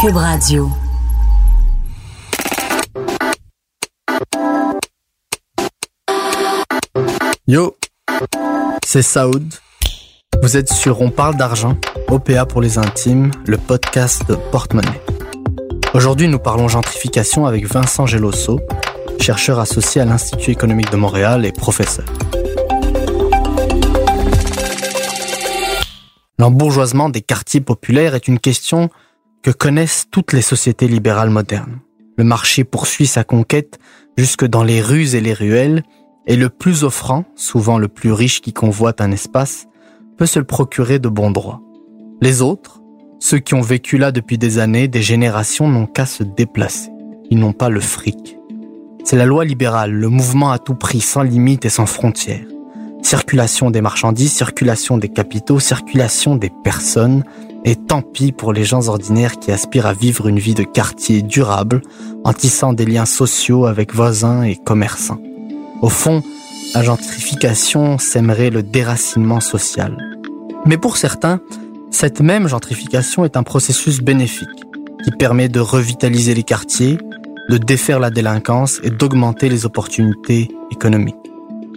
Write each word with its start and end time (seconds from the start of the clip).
Cube 0.00 0.16
Radio. 0.16 0.70
Yo, 7.46 7.76
c'est 8.82 9.02
Saoud. 9.02 9.52
Vous 10.42 10.56
êtes 10.56 10.72
sur 10.72 11.02
On 11.02 11.10
parle 11.10 11.36
d'argent, 11.36 11.76
OPA 12.08 12.46
pour 12.46 12.62
les 12.62 12.78
intimes, 12.78 13.30
le 13.44 13.58
podcast 13.58 14.26
de 14.26 14.36
Porte-Monnaie. 14.36 15.02
Aujourd'hui, 15.92 16.28
nous 16.28 16.38
parlons 16.38 16.68
gentrification 16.68 17.44
avec 17.44 17.66
Vincent 17.66 18.06
Gelosso, 18.06 18.58
chercheur 19.20 19.58
associé 19.58 20.00
à 20.00 20.06
l'Institut 20.06 20.50
économique 20.52 20.90
de 20.90 20.96
Montréal 20.96 21.44
et 21.44 21.52
professeur. 21.52 22.06
L'embourgeoisement 26.38 27.10
des 27.10 27.20
quartiers 27.20 27.60
populaires 27.60 28.14
est 28.14 28.28
une 28.28 28.38
question 28.38 28.88
que 29.42 29.50
connaissent 29.50 30.06
toutes 30.10 30.32
les 30.32 30.42
sociétés 30.42 30.88
libérales 30.88 31.30
modernes. 31.30 31.80
Le 32.16 32.24
marché 32.24 32.64
poursuit 32.64 33.06
sa 33.06 33.24
conquête 33.24 33.78
jusque 34.16 34.44
dans 34.44 34.64
les 34.64 34.82
rues 34.82 35.14
et 35.14 35.20
les 35.20 35.32
ruelles, 35.32 35.82
et 36.26 36.36
le 36.36 36.50
plus 36.50 36.84
offrant, 36.84 37.24
souvent 37.34 37.78
le 37.78 37.88
plus 37.88 38.12
riche 38.12 38.42
qui 38.42 38.52
convoite 38.52 39.00
un 39.00 39.10
espace, 39.10 39.66
peut 40.18 40.26
se 40.26 40.38
le 40.38 40.44
procurer 40.44 40.98
de 40.98 41.08
bon 41.08 41.30
droit. 41.30 41.62
Les 42.20 42.42
autres, 42.42 42.82
ceux 43.18 43.38
qui 43.38 43.54
ont 43.54 43.62
vécu 43.62 43.96
là 43.96 44.12
depuis 44.12 44.36
des 44.36 44.58
années, 44.58 44.88
des 44.88 45.02
générations, 45.02 45.68
n'ont 45.68 45.86
qu'à 45.86 46.04
se 46.04 46.22
déplacer. 46.22 46.90
Ils 47.30 47.38
n'ont 47.38 47.54
pas 47.54 47.70
le 47.70 47.80
fric. 47.80 48.36
C'est 49.04 49.16
la 49.16 49.24
loi 49.24 49.46
libérale, 49.46 49.92
le 49.92 50.08
mouvement 50.08 50.52
à 50.52 50.58
tout 50.58 50.74
prix, 50.74 51.00
sans 51.00 51.22
limite 51.22 51.64
et 51.64 51.70
sans 51.70 51.86
frontières. 51.86 52.44
Circulation 53.02 53.70
des 53.70 53.80
marchandises, 53.80 54.32
circulation 54.32 54.98
des 54.98 55.08
capitaux, 55.08 55.58
circulation 55.58 56.36
des 56.36 56.50
personnes, 56.62 57.24
et 57.64 57.76
tant 57.76 58.02
pis 58.02 58.32
pour 58.32 58.52
les 58.52 58.64
gens 58.64 58.88
ordinaires 58.88 59.38
qui 59.38 59.52
aspirent 59.52 59.86
à 59.86 59.92
vivre 59.92 60.26
une 60.28 60.38
vie 60.38 60.54
de 60.54 60.62
quartier 60.62 61.22
durable, 61.22 61.82
en 62.24 62.32
tissant 62.32 62.72
des 62.72 62.86
liens 62.86 63.06
sociaux 63.06 63.66
avec 63.66 63.94
voisins 63.94 64.42
et 64.42 64.56
commerçants. 64.56 65.20
Au 65.82 65.88
fond, 65.88 66.22
la 66.74 66.82
gentrification 66.82 67.98
sèmerait 67.98 68.50
le 68.50 68.62
déracinement 68.62 69.40
social. 69.40 69.96
Mais 70.66 70.76
pour 70.76 70.96
certains, 70.96 71.40
cette 71.90 72.20
même 72.20 72.48
gentrification 72.48 73.24
est 73.24 73.36
un 73.36 73.42
processus 73.42 74.00
bénéfique 74.00 74.48
qui 75.02 75.10
permet 75.10 75.48
de 75.48 75.60
revitaliser 75.60 76.34
les 76.34 76.42
quartiers, 76.42 76.98
de 77.48 77.58
défaire 77.58 77.98
la 77.98 78.10
délinquance 78.10 78.80
et 78.84 78.90
d'augmenter 78.90 79.48
les 79.48 79.66
opportunités 79.66 80.48
économiques. 80.70 81.16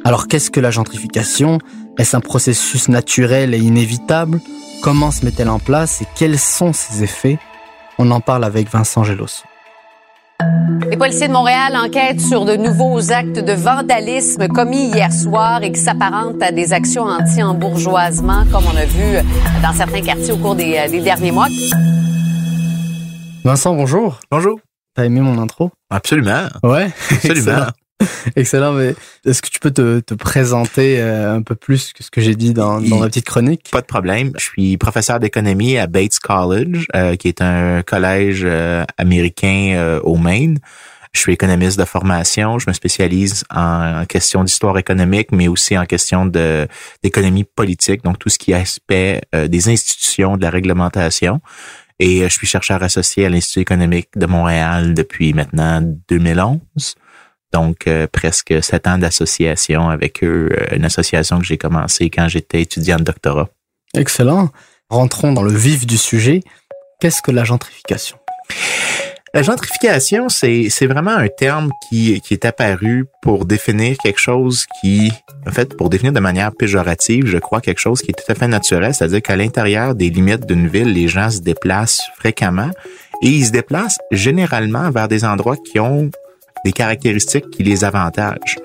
Alors 0.04 0.28
qu'est-ce 0.28 0.52
que 0.52 0.60
la 0.60 0.70
gentrification? 0.70 1.60
Est-ce 2.00 2.18
un 2.18 2.22
processus 2.22 2.90
naturel 2.90 3.54
et 3.54 3.60
inévitable? 3.60 4.40
Comment 4.82 5.12
se 5.12 5.24
met-elle 5.24 5.50
en 5.50 5.60
place 5.60 6.02
et 6.02 6.08
quels 6.16 6.40
sont 6.40 6.74
ses 6.74 7.04
effets? 7.04 7.38
On 8.00 8.10
en 8.10 8.20
parle 8.20 8.44
avec 8.44 8.70
Vincent 8.70 9.04
Gelosso. 9.04 9.44
Les 10.90 10.98
policiers 10.98 11.28
de 11.28 11.34
Montréal 11.34 11.76
enquêtent 11.78 12.20
sur 12.20 12.46
de 12.46 12.56
nouveaux 12.56 13.12
actes 13.12 13.40
de 13.40 13.54
vandalisme 13.54 14.48
commis 14.48 14.88
hier 14.90 15.14
soir 15.14 15.62
et 15.62 15.72
qui 15.72 15.80
s'apparentent 15.80 16.42
à 16.42 16.52
des 16.52 16.74
actions 16.74 17.04
anti-embourgeoisement, 17.04 18.46
comme 18.52 18.64
on 18.66 18.76
a 18.76 18.86
vu 18.86 19.20
dans 19.62 19.74
certains 19.74 20.02
quartiers 20.02 20.34
au 20.34 20.38
cours 20.38 20.56
des, 20.56 20.88
des 20.90 21.00
derniers 21.02 21.32
mois. 21.32 21.48
Vincent, 23.44 23.76
bonjour. 23.76 24.20
Bonjour. 24.32 24.60
T'as 24.96 25.06
aimé 25.06 25.22
mon 25.22 25.38
intro? 25.38 25.70
Absolument. 25.90 26.48
Ouais. 26.64 26.90
Absolument. 27.12 27.68
Excellent, 28.36 28.74
mais 28.74 28.96
est-ce 29.26 29.42
que 29.42 29.50
tu 29.50 29.60
peux 29.60 29.72
te, 29.72 30.00
te 30.00 30.14
présenter 30.14 31.00
euh, 31.00 31.36
un 31.36 31.42
peu 31.42 31.56
plus 31.56 31.94
que 31.94 32.04
ce 32.04 32.12
que 32.12 32.22
j'ai 32.22 32.36
dit 32.36 32.54
dans, 32.54 32.82
dans 32.82 33.00
ma 33.00 33.08
petite 33.08 33.26
chronique? 33.26 33.70
Pas 33.72 33.82
de 33.82 33.86
problème. 33.86 34.32
Je 34.38 34.44
suis 34.44 34.78
professeur 34.78 35.20
d'économie 35.20 35.78
à 35.78 35.88
Bates 35.88 36.20
College, 36.20 36.86
euh, 36.96 37.16
qui 37.16 37.28
est 37.28 37.42
un 37.42 37.82
collège 37.84 38.44
euh, 38.46 38.84
américain 38.98 39.74
euh, 39.76 40.00
au 40.02 40.18
Maine. 40.18 40.60
Je 41.14 41.20
suis 41.20 41.34
économiste 41.34 41.78
de 41.78 41.86
formation. 41.86 42.58
Je 42.58 42.68
me 42.68 42.74
spécialise 42.74 43.44
en, 43.54 44.02
en 44.02 44.06
question 44.06 44.44
d'histoire 44.44 44.78
économique, 44.80 45.32
mais 45.32 45.48
aussi 45.48 45.78
en 45.78 45.86
question 45.86 46.26
de 46.26 46.68
d'économie 47.04 47.44
politique, 47.44 48.04
donc 48.04 48.18
tout 48.18 48.30
ce 48.30 48.40
qui 48.40 48.52
est 48.52 48.56
aspect 48.56 49.22
euh, 49.36 49.48
des 49.48 49.70
institutions, 49.70 50.38
de 50.38 50.42
la 50.42 50.50
réglementation. 50.50 51.40
Et 52.00 52.22
je 52.24 52.34
suis 52.34 52.48
chercheur 52.48 52.82
associé 52.82 53.28
à 53.28 53.30
l'Institut 53.30 53.60
économique 53.60 54.10
de 54.16 54.26
Montréal 54.26 54.96
depuis 54.96 55.34
maintenant 55.34 55.82
2011. 56.10 56.60
Donc, 57.54 57.88
euh, 57.88 58.08
presque 58.12 58.64
sept 58.64 58.88
ans 58.88 58.98
d'association 58.98 59.90
avec 59.90 60.24
eux, 60.24 60.50
euh, 60.52 60.76
une 60.76 60.86
association 60.86 61.40
que 61.40 61.46
j'ai 61.46 61.58
commencé 61.58 62.10
quand 62.10 62.28
j'étais 62.28 62.62
étudiant 62.62 62.98
de 62.98 63.04
doctorat. 63.04 63.50
Excellent. 63.96 64.50
Rentrons 64.90 65.34
dans 65.34 65.44
le 65.44 65.54
vif 65.54 65.86
du 65.86 65.98
sujet. 65.98 66.42
Qu'est-ce 67.00 67.22
que 67.22 67.32
la 67.32 67.44
gentrification? 67.44 68.18
La 69.36 69.42
gentrification, 69.42 70.30
c'est, 70.30 70.68
c'est 70.70 70.86
vraiment 70.86 71.16
un 71.16 71.28
terme 71.28 71.72
qui, 71.90 72.22
qui 72.22 72.36
est 72.36 72.46
apparu 72.46 73.06
pour 73.24 73.46
définir 73.46 73.98
quelque 73.98 74.20
chose 74.20 74.66
qui, 74.80 75.12
en 75.48 75.52
fait, 75.52 75.76
pour 75.76 75.90
définir 75.90 76.14
de 76.14 76.20
manière 76.20 76.52
péjorative, 76.52 77.26
je 77.26 77.40
crois, 77.40 77.60
quelque 77.60 77.80
chose 77.80 78.02
qui 78.02 78.12
est 78.12 78.14
tout 78.14 78.32
à 78.32 78.36
fait 78.36 78.48
naturel, 78.48 78.94
c'est-à-dire 78.94 79.24
qu'à 79.24 79.36
l'intérieur 79.36 79.96
des 79.96 80.12
limites 80.12 80.46
d'une 80.46 80.68
ville, 80.68 80.94
les 80.94 81.08
gens 81.08 81.32
se 81.32 81.40
déplacent 81.40 82.04
fréquemment 82.20 82.70
et 83.24 83.28
ils 83.28 83.48
se 83.48 83.52
déplacent 83.52 83.98
généralement 84.12 84.92
vers 84.92 85.08
des 85.08 85.26
endroits 85.26 85.58
qui 85.58 85.80
ont 85.80 86.12
des 86.64 86.72
caractéristiques 86.72 87.50
qui 87.50 87.64
les 87.64 87.84
avantagent. 87.84 88.58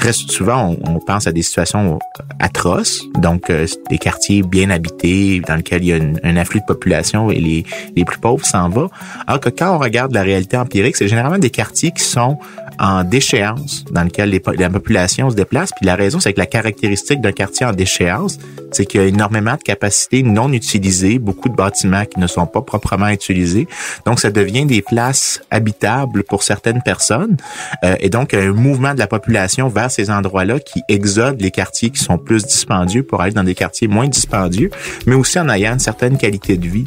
Très 0.00 0.14
souvent, 0.14 0.78
on, 0.82 0.94
on 0.94 0.98
pense 0.98 1.26
à 1.26 1.32
des 1.32 1.42
situations 1.42 1.98
atroces, 2.38 3.04
donc 3.16 3.50
euh, 3.50 3.66
des 3.90 3.98
quartiers 3.98 4.40
bien 4.40 4.70
habités 4.70 5.42
dans 5.46 5.56
lesquels 5.56 5.84
il 5.84 5.88
y 5.88 5.92
a 5.92 5.96
une, 5.96 6.18
un 6.24 6.36
afflux 6.36 6.60
de 6.60 6.64
population 6.64 7.30
et 7.30 7.38
les, 7.38 7.66
les 7.94 8.06
plus 8.06 8.18
pauvres 8.18 8.46
s'en 8.46 8.70
vont. 8.70 8.88
Alors 9.26 9.40
que 9.40 9.50
quand 9.50 9.74
on 9.74 9.78
regarde 9.78 10.14
la 10.14 10.22
réalité 10.22 10.56
empirique, 10.56 10.96
c'est 10.96 11.06
généralement 11.06 11.36
des 11.38 11.50
quartiers 11.50 11.90
qui 11.90 12.02
sont 12.02 12.38
en 12.78 13.04
déchéance, 13.04 13.84
dans 13.90 14.04
lequel 14.04 14.30
les, 14.30 14.42
la 14.56 14.70
population 14.70 15.28
se 15.28 15.36
déplace. 15.36 15.70
Puis 15.76 15.84
la 15.84 15.96
raison, 15.96 16.18
c'est 16.18 16.32
que 16.32 16.40
la 16.40 16.46
caractéristique 16.46 17.20
d'un 17.20 17.32
quartier 17.32 17.66
en 17.66 17.72
déchéance, 17.72 18.38
c'est 18.72 18.86
qu'il 18.86 19.02
y 19.02 19.04
a 19.04 19.06
énormément 19.06 19.52
de 19.52 19.62
capacités 19.62 20.22
non 20.22 20.50
utilisées, 20.50 21.18
beaucoup 21.18 21.50
de 21.50 21.56
bâtiments 21.56 22.06
qui 22.06 22.18
ne 22.18 22.26
sont 22.26 22.46
pas 22.46 22.62
proprement 22.62 23.08
utilisés. 23.08 23.68
Donc, 24.06 24.18
ça 24.18 24.30
devient 24.30 24.64
des 24.64 24.80
places 24.80 25.42
habitables 25.50 26.22
pour 26.24 26.42
certaines 26.42 26.80
personnes. 26.80 27.36
Euh, 27.84 27.96
et 28.00 28.08
donc, 28.08 28.32
un 28.32 28.52
mouvement 28.52 28.94
de 28.94 28.98
la 28.98 29.06
population 29.06 29.68
vers 29.68 29.89
ces 29.90 30.10
endroits-là 30.10 30.60
qui 30.60 30.82
exode 30.88 31.40
les 31.40 31.50
quartiers 31.50 31.90
qui 31.90 32.02
sont 32.02 32.16
plus 32.16 32.44
dispendieux 32.44 33.02
pour 33.02 33.20
aller 33.20 33.32
dans 33.32 33.44
des 33.44 33.54
quartiers 33.54 33.88
moins 33.88 34.08
dispendieux, 34.08 34.70
mais 35.06 35.14
aussi 35.14 35.38
en 35.38 35.48
ayant 35.48 35.74
une 35.74 35.78
certaine 35.78 36.16
qualité 36.16 36.56
de 36.56 36.66
vie. 36.66 36.84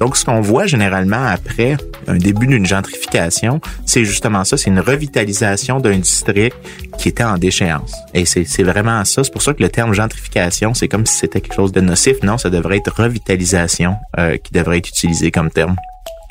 Donc, 0.00 0.16
ce 0.16 0.24
qu'on 0.24 0.40
voit 0.40 0.66
généralement 0.66 1.26
après 1.26 1.76
un 2.06 2.16
début 2.16 2.46
d'une 2.46 2.66
gentrification, 2.66 3.60
c'est 3.84 4.04
justement 4.04 4.44
ça, 4.44 4.56
c'est 4.56 4.70
une 4.70 4.80
revitalisation 4.80 5.80
d'un 5.80 5.98
district 5.98 6.56
qui 6.98 7.08
était 7.08 7.24
en 7.24 7.38
déchéance. 7.38 7.92
Et 8.14 8.24
c'est 8.24 8.62
vraiment 8.62 9.04
ça. 9.04 9.24
C'est 9.24 9.32
pour 9.32 9.42
ça 9.42 9.54
que 9.54 9.62
le 9.62 9.68
terme 9.68 9.92
gentrification, 9.92 10.74
c'est 10.74 10.88
comme 10.88 11.06
si 11.06 11.16
c'était 11.16 11.40
quelque 11.40 11.54
chose 11.54 11.72
de 11.72 11.80
nocif. 11.80 12.22
Non, 12.22 12.38
ça 12.38 12.50
devrait 12.50 12.78
être 12.78 12.92
revitalisation 12.96 13.96
euh, 14.18 14.36
qui 14.36 14.52
devrait 14.52 14.78
être 14.78 14.88
utilisé 14.88 15.30
comme 15.30 15.50
terme. 15.50 15.76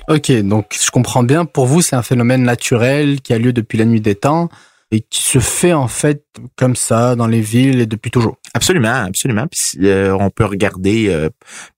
Ok, 0.10 0.32
donc 0.42 0.78
je 0.84 0.92
comprends 0.92 1.24
bien. 1.24 1.46
Pour 1.46 1.66
vous, 1.66 1.82
c'est 1.82 1.96
un 1.96 2.02
phénomène 2.02 2.44
naturel 2.44 3.22
qui 3.22 3.34
a 3.34 3.38
lieu 3.38 3.54
depuis 3.54 3.78
la 3.78 3.86
nuit 3.86 4.02
des 4.02 4.16
temps 4.16 4.50
et 4.94 5.02
qui 5.02 5.24
se 5.24 5.40
fait 5.40 5.74
en 5.74 5.88
fait 5.88 6.24
comme 6.56 6.76
ça 6.76 7.16
dans 7.16 7.28
les 7.28 7.42
villes 7.42 7.82
et 7.82 7.86
depuis 7.86 8.12
toujours. 8.12 8.38
Absolument, 8.54 9.06
absolument. 9.08 9.48
Puis 9.48 9.88
euh, 9.88 10.16
on 10.16 10.30
peut 10.30 10.46
regarder, 10.46 11.08
euh, 11.10 11.30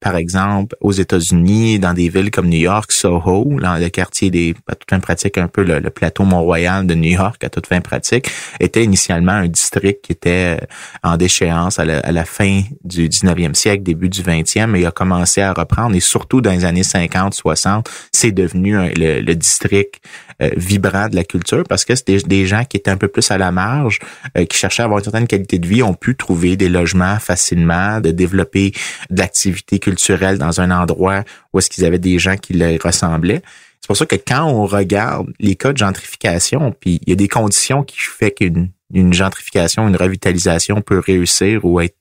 par 0.01 0.17
exemple, 0.17 0.75
aux 0.81 0.91
États-Unis, 0.91 1.79
dans 1.79 1.93
des 1.93 2.09
villes 2.09 2.31
comme 2.31 2.49
New 2.49 2.59
York, 2.59 2.91
Soho, 2.91 3.57
dans 3.61 3.77
le 3.77 3.87
quartier 3.89 4.29
des 4.29 4.53
à 4.67 4.75
toute 4.75 4.89
fin 4.89 4.99
pratique, 4.99 5.37
un 5.37 5.47
peu 5.47 5.63
le, 5.63 5.89
plateau 5.89 6.23
Mont-Royal 6.23 6.85
de 6.85 6.93
New 6.93 7.11
York 7.11 7.41
à 7.43 7.49
toute 7.49 7.67
fin 7.67 7.79
pratique, 7.79 8.29
était 8.59 8.83
initialement 8.83 9.31
un 9.31 9.47
district 9.47 10.03
qui 10.03 10.11
était 10.11 10.57
euh, 10.61 10.65
en 11.03 11.15
déchéance 11.15 11.79
à 11.79 11.85
la, 11.85 12.25
fin 12.25 12.63
du 12.83 13.07
19e 13.07 13.53
siècle, 13.53 13.83
début 13.83 14.09
du 14.09 14.21
20e, 14.21 14.75
et 14.75 14.85
a 14.85 14.91
commencé 14.91 15.41
à 15.41 15.53
reprendre. 15.53 15.95
Et 15.95 16.01
surtout 16.01 16.41
dans 16.41 16.51
les 16.51 16.65
années 16.65 16.83
50, 16.83 17.33
60, 17.33 17.89
c'est 18.11 18.33
devenu 18.33 18.75
le, 18.95 19.35
district 19.35 20.01
euh, 20.41 20.49
vibrant 20.55 21.07
de 21.07 21.15
la 21.15 21.23
culture 21.23 21.63
parce 21.67 21.85
que 21.85 21.95
c'était 21.95 22.17
des, 22.17 22.45
gens 22.45 22.63
qui 22.65 22.77
étaient 22.77 22.91
un 22.91 22.97
peu 22.97 23.07
plus 23.07 23.29
à 23.31 23.37
la 23.37 23.51
marge, 23.51 23.99
euh, 24.37 24.45
qui 24.45 24.57
cherchaient 24.57 24.81
à 24.81 24.85
avoir 24.85 24.99
une 24.99 25.05
certaine 25.05 25.27
qualité 25.27 25.59
de 25.59 25.67
vie 25.67 25.83
ont 25.83 25.93
pu 25.93 26.15
trouver 26.15 26.57
des 26.57 26.69
logements 26.69 27.19
facilement, 27.19 28.01
de 28.01 28.11
développer 28.11 28.71
de 29.09 29.19
l'activité 29.19 29.79
culturelle 29.79 30.37
dans 30.37 30.61
un 30.61 30.71
endroit 30.71 31.23
où 31.53 31.59
est-ce 31.59 31.69
qu'ils 31.69 31.85
avaient 31.85 31.99
des 31.99 32.19
gens 32.19 32.35
qui 32.37 32.53
leur 32.53 32.77
ressemblaient. 32.83 33.41
C'est 33.81 33.87
pour 33.87 33.97
ça 33.97 34.05
que 34.05 34.15
quand 34.15 34.43
on 34.45 34.65
regarde 34.65 35.27
les 35.39 35.55
cas 35.55 35.71
de 35.71 35.77
gentrification, 35.77 36.73
puis 36.79 36.99
il 37.05 37.09
y 37.09 37.13
a 37.13 37.15
des 37.15 37.27
conditions 37.27 37.83
qui 37.83 37.97
font 37.99 38.29
qu'une 38.35 38.69
une 38.93 39.13
gentrification, 39.13 39.87
une 39.87 39.95
revitalisation 39.95 40.81
peut 40.81 40.99
réussir 40.99 41.65
ou 41.65 41.79
être 41.79 41.97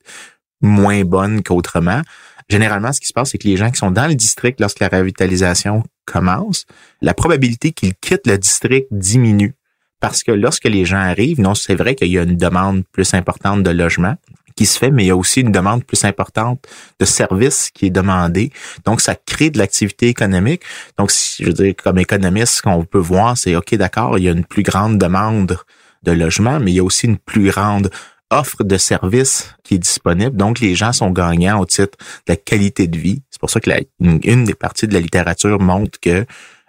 moins 0.61 1.03
bonne 1.03 1.43
qu'autrement. 1.43 2.01
Généralement, 2.49 2.93
ce 2.93 2.99
qui 2.99 3.07
se 3.07 3.13
passe, 3.13 3.31
c'est 3.31 3.37
que 3.37 3.47
les 3.47 3.57
gens 3.57 3.71
qui 3.71 3.77
sont 3.77 3.91
dans 3.91 4.07
le 4.07 4.15
district 4.15 4.59
lorsque 4.59 4.79
la 4.79 4.87
revitalisation 4.87 5.83
commence, 6.05 6.65
la 7.01 7.13
probabilité 7.13 7.71
qu'ils 7.71 7.95
quittent 7.95 8.27
le 8.27 8.37
district 8.37 8.87
diminue. 8.91 9.55
Parce 9.99 10.23
que 10.23 10.31
lorsque 10.31 10.65
les 10.65 10.85
gens 10.85 10.97
arrivent, 10.97 11.41
non, 11.41 11.55
c'est 11.55 11.75
vrai 11.75 11.95
qu'il 11.95 12.09
y 12.09 12.19
a 12.19 12.23
une 12.23 12.37
demande 12.37 12.83
plus 12.91 13.13
importante 13.13 13.63
de 13.63 13.71
logement 13.71 14.15
qui 14.55 14.65
se 14.65 14.77
fait, 14.77 14.91
mais 14.91 15.03
il 15.03 15.07
y 15.07 15.11
a 15.11 15.15
aussi 15.15 15.41
une 15.41 15.51
demande 15.51 15.83
plus 15.83 16.05
importante 16.05 16.65
de 16.99 17.05
services 17.05 17.71
qui 17.73 17.87
est 17.87 17.91
demandée. 17.91 18.51
Donc, 18.85 19.01
ça 19.01 19.15
crée 19.15 19.49
de 19.49 19.57
l'activité 19.57 20.07
économique. 20.07 20.61
Donc, 20.97 21.11
je 21.11 21.45
veux 21.45 21.53
dire, 21.53 21.73
comme 21.75 21.97
économiste, 21.97 22.53
ce 22.55 22.61
qu'on 22.61 22.85
peut 22.85 22.99
voir, 22.99 23.37
c'est, 23.37 23.55
OK, 23.55 23.75
d'accord, 23.75 24.17
il 24.17 24.23
y 24.23 24.29
a 24.29 24.31
une 24.31 24.45
plus 24.45 24.63
grande 24.63 24.97
demande 24.97 25.57
de 26.03 26.11
logement, 26.11 26.59
mais 26.59 26.71
il 26.71 26.75
y 26.75 26.79
a 26.79 26.83
aussi 26.83 27.07
une 27.07 27.17
plus 27.17 27.49
grande 27.49 27.89
offre 28.31 28.63
de 28.63 28.77
services 28.77 29.55
qui 29.63 29.75
est 29.75 29.79
disponible. 29.79 30.35
Donc, 30.35 30.59
les 30.59 30.75
gens 30.75 30.93
sont 30.93 31.11
gagnants 31.11 31.59
au 31.59 31.65
titre 31.65 31.97
de 32.27 32.33
la 32.33 32.35
qualité 32.35 32.87
de 32.87 32.97
vie. 32.97 33.21
C'est 33.29 33.39
pour 33.39 33.49
ça 33.49 33.59
que 33.59 33.69
la, 33.69 33.79
une, 33.99 34.45
des 34.45 34.53
parties 34.53 34.87
de 34.87 34.93
la 34.93 34.99
littérature 34.99 35.59
montre 35.59 35.99
que 35.99 36.25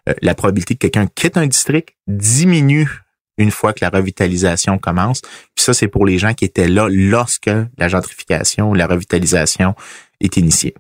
euh, 0.08 0.14
la 0.22 0.34
probabilité 0.34 0.74
que 0.74 0.86
quelqu'un 0.86 1.08
quitte 1.14 1.36
un 1.36 1.46
district 1.46 1.94
diminue 2.06 2.88
une 3.38 3.50
fois 3.50 3.72
que 3.72 3.84
la 3.84 3.90
revitalisation 3.90 4.78
commence. 4.78 5.20
Puis 5.20 5.64
ça, 5.64 5.74
c'est 5.74 5.88
pour 5.88 6.06
les 6.06 6.18
gens 6.18 6.34
qui 6.34 6.44
étaient 6.44 6.68
là 6.68 6.88
lorsque 6.90 7.50
la 7.78 7.88
gentrification, 7.88 8.72
la 8.72 8.86
revitalisation 8.86 9.74
est 10.20 10.36
initiée. 10.36 10.74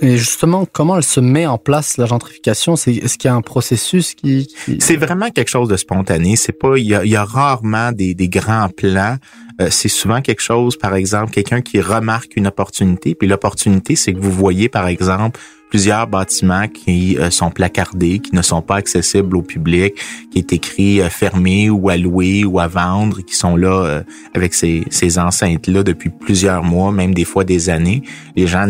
Et 0.00 0.16
justement, 0.16 0.66
comment 0.70 0.96
elle 0.96 1.04
se 1.04 1.20
met 1.20 1.46
en 1.46 1.56
place 1.56 1.98
la 1.98 2.06
gentrification? 2.06 2.74
C'est 2.74 2.94
est-ce 2.94 3.16
qu'il 3.16 3.28
y 3.28 3.32
a 3.32 3.36
un 3.36 3.42
processus 3.42 4.14
qui, 4.14 4.48
C'est 4.80 4.96
vraiment 4.96 5.30
quelque 5.30 5.48
chose 5.48 5.68
de 5.68 5.76
spontané. 5.76 6.34
C'est 6.36 6.52
pas 6.52 6.76
il 6.76 6.86
y 6.86 7.16
a, 7.16 7.24
rarement 7.24 7.92
des, 7.92 8.14
des 8.14 8.28
grands 8.28 8.68
plans. 8.68 9.18
Euh, 9.60 9.68
c'est 9.70 9.88
souvent 9.88 10.20
quelque 10.20 10.42
chose, 10.42 10.76
par 10.76 10.96
exemple, 10.96 11.30
quelqu'un 11.30 11.60
qui 11.60 11.80
remarque 11.80 12.36
une 12.36 12.48
opportunité. 12.48 13.14
Puis 13.14 13.28
l'opportunité, 13.28 13.94
c'est 13.94 14.12
que 14.12 14.18
vous 14.18 14.32
voyez, 14.32 14.68
par 14.68 14.88
exemple, 14.88 15.38
plusieurs 15.74 16.06
bâtiments 16.06 16.68
qui 16.68 17.18
euh, 17.18 17.30
sont 17.30 17.50
placardés, 17.50 18.20
qui 18.20 18.32
ne 18.36 18.42
sont 18.42 18.62
pas 18.62 18.76
accessibles 18.76 19.36
au 19.36 19.42
public, 19.42 19.94
qui 20.30 20.38
est 20.38 20.52
écrit 20.52 21.00
euh, 21.00 21.08
fermé 21.08 21.68
ou 21.68 21.88
à 21.88 21.96
louer 21.96 22.44
ou 22.44 22.60
à 22.60 22.68
vendre, 22.68 23.22
qui 23.22 23.34
sont 23.34 23.56
là 23.56 23.82
euh, 23.84 24.02
avec 24.34 24.54
ces, 24.54 24.84
ces 24.90 25.18
enceintes-là 25.18 25.82
depuis 25.82 26.10
plusieurs 26.10 26.62
mois, 26.62 26.92
même 26.92 27.12
des 27.12 27.24
fois 27.24 27.42
des 27.42 27.70
années. 27.70 28.04
Les 28.36 28.46
gens 28.46 28.68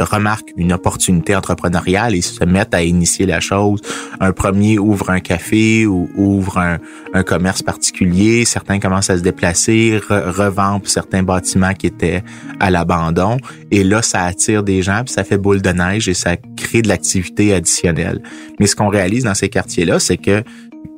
remarquent 0.00 0.52
une 0.56 0.72
opportunité 0.72 1.36
entrepreneuriale 1.36 2.16
et 2.16 2.22
se 2.22 2.44
mettent 2.44 2.74
à 2.74 2.82
initier 2.82 3.24
la 3.24 3.38
chose. 3.38 3.80
Un 4.18 4.32
premier 4.32 4.80
ouvre 4.80 5.10
un 5.10 5.20
café 5.20 5.86
ou 5.86 6.10
ouvre 6.16 6.58
un, 6.58 6.78
un 7.14 7.22
commerce 7.22 7.62
particulier. 7.62 8.44
Certains 8.44 8.80
commencent 8.80 9.10
à 9.10 9.16
se 9.16 9.22
déplacer, 9.22 10.00
revendent 10.08 10.88
certains 10.88 11.22
bâtiments 11.22 11.74
qui 11.74 11.86
étaient 11.86 12.24
à 12.58 12.70
l'abandon. 12.70 13.36
Et 13.70 13.84
là, 13.84 14.02
ça 14.02 14.24
attire 14.24 14.64
des 14.64 14.82
gens, 14.82 15.02
puis 15.04 15.14
ça 15.14 15.22
fait 15.22 15.38
boule 15.38 15.62
de 15.62 15.70
neige 15.70 16.08
et 16.08 16.14
ça 16.14 16.31
créer 16.56 16.82
de 16.82 16.88
l'activité 16.88 17.54
additionnelle. 17.54 18.22
Mais 18.60 18.66
ce 18.66 18.76
qu'on 18.76 18.88
réalise 18.88 19.24
dans 19.24 19.34
ces 19.34 19.48
quartiers-là, 19.48 19.98
c'est 19.98 20.16
que 20.16 20.42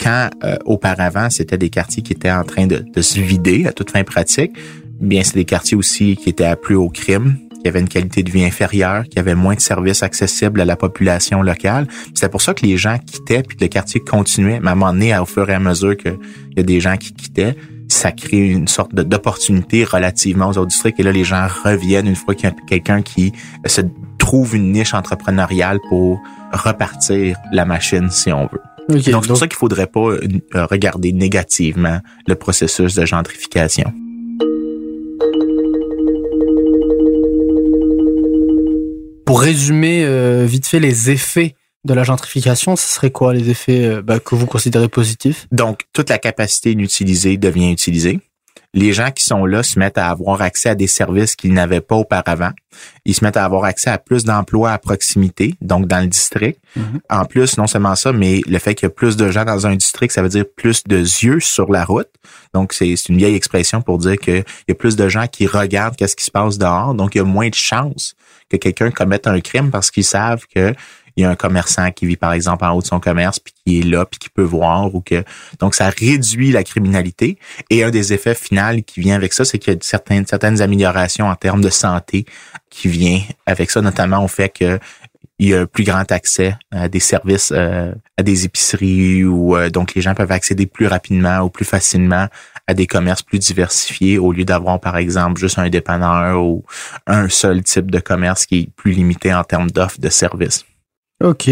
quand 0.00 0.30
euh, 0.42 0.56
auparavant 0.64 1.30
c'était 1.30 1.58
des 1.58 1.70
quartiers 1.70 2.02
qui 2.02 2.12
étaient 2.12 2.30
en 2.30 2.44
train 2.44 2.66
de, 2.66 2.84
se 3.00 3.20
vider 3.20 3.66
à 3.66 3.72
toute 3.72 3.90
fin 3.90 4.02
pratique, 4.04 4.52
bien 5.00 5.22
c'est 5.22 5.34
des 5.34 5.44
quartiers 5.44 5.76
aussi 5.76 6.16
qui 6.16 6.30
étaient 6.30 6.44
à 6.44 6.56
plus 6.56 6.74
haut 6.74 6.88
crime, 6.88 7.36
qui 7.62 7.68
avaient 7.68 7.80
une 7.80 7.88
qualité 7.88 8.22
de 8.22 8.30
vie 8.30 8.44
inférieure, 8.44 9.04
qui 9.04 9.18
avaient 9.18 9.34
moins 9.34 9.54
de 9.54 9.60
services 9.60 10.02
accessibles 10.02 10.60
à 10.60 10.64
la 10.64 10.76
population 10.76 11.42
locale. 11.42 11.86
C'est 12.14 12.28
pour 12.28 12.42
ça 12.42 12.52
que 12.52 12.66
les 12.66 12.76
gens 12.76 12.98
quittaient 12.98 13.42
puis 13.42 13.56
que 13.56 13.64
le 13.64 13.68
quartier 13.68 14.00
continuait. 14.00 14.60
Mais 14.60 14.68
à 14.68 14.72
un 14.72 14.74
moment 14.74 15.22
au 15.22 15.24
fur 15.24 15.48
et 15.48 15.54
à 15.54 15.60
mesure 15.60 15.96
qu'il 15.96 16.18
y 16.56 16.60
a 16.60 16.62
des 16.62 16.80
gens 16.80 16.96
qui 16.98 17.14
quittaient, 17.14 17.56
ça 17.88 18.12
crée 18.12 18.48
une 18.48 18.68
sorte 18.68 18.94
d'opportunité 18.94 19.84
relativement 19.84 20.48
aux 20.48 20.58
autres 20.58 20.68
districts. 20.68 21.00
Et 21.00 21.02
là, 21.02 21.12
les 21.12 21.24
gens 21.24 21.46
reviennent 21.64 22.06
une 22.06 22.16
fois 22.16 22.34
qu'il 22.34 22.44
y 22.44 22.52
a 22.52 22.54
quelqu'un 22.66 23.02
qui 23.02 23.32
se 23.66 23.82
trouve 24.18 24.56
une 24.56 24.72
niche 24.72 24.94
entrepreneuriale 24.94 25.80
pour 25.88 26.20
repartir 26.52 27.36
la 27.52 27.64
machine, 27.64 28.10
si 28.10 28.32
on 28.32 28.46
veut. 28.46 28.60
donc, 28.88 29.02
c'est 29.02 29.28
pour 29.28 29.36
ça 29.36 29.46
qu'il 29.46 29.56
faudrait 29.56 29.86
pas 29.86 30.00
euh, 30.00 30.20
regarder 30.54 31.12
négativement 31.12 32.00
le 32.26 32.34
processus 32.34 32.94
de 32.94 33.04
gentrification. 33.04 33.92
Pour 39.26 39.40
résumer 39.40 40.04
euh, 40.04 40.44
vite 40.46 40.66
fait 40.66 40.80
les 40.80 41.10
effets 41.10 41.54
de 41.84 41.94
la 41.94 42.04
gentrification, 42.04 42.76
ce 42.76 42.86
serait 42.86 43.10
quoi 43.10 43.34
les 43.34 43.50
effets 43.50 43.86
euh, 43.86 44.02
bah, 44.02 44.20
que 44.20 44.34
vous 44.34 44.46
considérez 44.46 44.88
positifs? 44.88 45.46
Donc, 45.52 45.82
toute 45.92 46.10
la 46.10 46.18
capacité 46.18 46.72
inutilisée 46.72 47.36
devient 47.36 47.70
utilisée 47.70 48.20
les 48.74 48.92
gens 48.92 49.10
qui 49.12 49.24
sont 49.24 49.46
là 49.46 49.62
se 49.62 49.78
mettent 49.78 49.98
à 49.98 50.10
avoir 50.10 50.42
accès 50.42 50.70
à 50.70 50.74
des 50.74 50.88
services 50.88 51.36
qu'ils 51.36 51.54
n'avaient 51.54 51.80
pas 51.80 51.94
auparavant. 51.94 52.50
Ils 53.04 53.14
se 53.14 53.24
mettent 53.24 53.36
à 53.36 53.44
avoir 53.44 53.64
accès 53.64 53.88
à 53.88 53.98
plus 53.98 54.24
d'emplois 54.24 54.72
à 54.72 54.78
proximité, 54.78 55.54
donc 55.62 55.86
dans 55.86 56.00
le 56.00 56.08
district. 56.08 56.58
Mhm. 56.74 57.00
En 57.08 57.24
plus, 57.24 57.56
non 57.56 57.68
seulement 57.68 57.94
ça, 57.94 58.12
mais 58.12 58.40
le 58.46 58.58
fait 58.58 58.74
qu'il 58.74 58.86
y 58.86 58.90
a 58.90 58.90
plus 58.90 59.16
de 59.16 59.30
gens 59.30 59.44
dans 59.44 59.68
un 59.68 59.76
district, 59.76 60.12
ça 60.12 60.22
veut 60.22 60.28
dire 60.28 60.44
plus 60.56 60.82
de 60.84 60.98
yeux 60.98 61.38
sur 61.38 61.70
la 61.70 61.84
route. 61.84 62.10
Donc, 62.52 62.72
c'est 62.72 62.92
une 63.08 63.16
vieille 63.16 63.36
expression 63.36 63.80
pour 63.80 63.98
dire 63.98 64.16
qu'il 64.18 64.44
y 64.68 64.72
a 64.72 64.74
plus 64.74 64.96
de 64.96 65.08
gens 65.08 65.28
qui 65.28 65.46
regardent 65.46 65.94
qu'est-ce 65.94 66.16
qui 66.16 66.24
se 66.24 66.32
passe 66.32 66.58
dehors. 66.58 66.94
Donc, 66.94 67.14
il 67.14 67.18
y 67.18 67.20
a 67.20 67.24
moins 67.24 67.48
de 67.48 67.54
chances 67.54 68.14
que 68.50 68.56
quelqu'un 68.56 68.90
commette 68.90 69.28
un 69.28 69.40
crime 69.40 69.70
parce 69.70 69.92
qu'ils 69.92 70.04
savent 70.04 70.42
que 70.52 70.74
il 71.16 71.22
y 71.22 71.24
a 71.24 71.30
un 71.30 71.36
commerçant 71.36 71.90
qui 71.90 72.06
vit 72.06 72.16
par 72.16 72.32
exemple 72.32 72.64
en 72.64 72.72
haut 72.72 72.82
de 72.82 72.86
son 72.86 73.00
commerce 73.00 73.38
puis 73.38 73.54
qui 73.64 73.80
est 73.80 73.82
là 73.82 74.04
puis 74.04 74.18
qui 74.18 74.28
peut 74.28 74.42
voir 74.42 74.94
ou 74.94 75.00
que 75.00 75.24
donc 75.58 75.74
ça 75.74 75.88
réduit 75.90 76.50
la 76.50 76.64
criminalité 76.64 77.38
et 77.70 77.84
un 77.84 77.90
des 77.90 78.12
effets 78.12 78.34
finaux 78.34 78.82
qui 78.86 79.00
vient 79.00 79.16
avec 79.16 79.32
ça 79.32 79.44
c'est 79.44 79.58
qu'il 79.58 79.74
y 79.74 79.76
a 79.76 79.78
certaines 79.82 80.26
certaines 80.26 80.60
améliorations 80.60 81.26
en 81.26 81.34
termes 81.34 81.60
de 81.60 81.70
santé 81.70 82.24
qui 82.70 82.88
vient 82.88 83.20
avec 83.46 83.70
ça 83.70 83.80
notamment 83.80 84.24
au 84.24 84.28
fait 84.28 84.48
que 84.48 84.78
il 85.38 85.48
y 85.48 85.54
a 85.54 85.62
un 85.62 85.66
plus 85.66 85.84
grand 85.84 86.10
accès 86.12 86.56
à 86.70 86.88
des 86.88 87.00
services, 87.00 87.52
euh, 87.54 87.92
à 88.16 88.22
des 88.22 88.44
épiceries 88.44 89.24
ou 89.24 89.56
euh, 89.56 89.68
donc 89.68 89.94
les 89.94 90.00
gens 90.00 90.14
peuvent 90.14 90.30
accéder 90.30 90.66
plus 90.66 90.86
rapidement 90.86 91.40
ou 91.40 91.50
plus 91.50 91.64
facilement 91.64 92.28
à 92.66 92.74
des 92.74 92.86
commerces 92.86 93.22
plus 93.22 93.38
diversifiés 93.38 94.18
au 94.18 94.32
lieu 94.32 94.44
d'avoir 94.44 94.80
par 94.80 94.96
exemple 94.96 95.40
juste 95.40 95.58
un 95.58 95.68
dépanneur 95.68 96.42
ou 96.42 96.64
un 97.06 97.28
seul 97.28 97.62
type 97.62 97.90
de 97.90 97.98
commerce 97.98 98.46
qui 98.46 98.60
est 98.60 98.70
plus 98.76 98.92
limité 98.92 99.34
en 99.34 99.44
termes 99.44 99.70
d'offres 99.70 100.00
de 100.00 100.08
services. 100.08 100.64
Ok, 101.22 101.48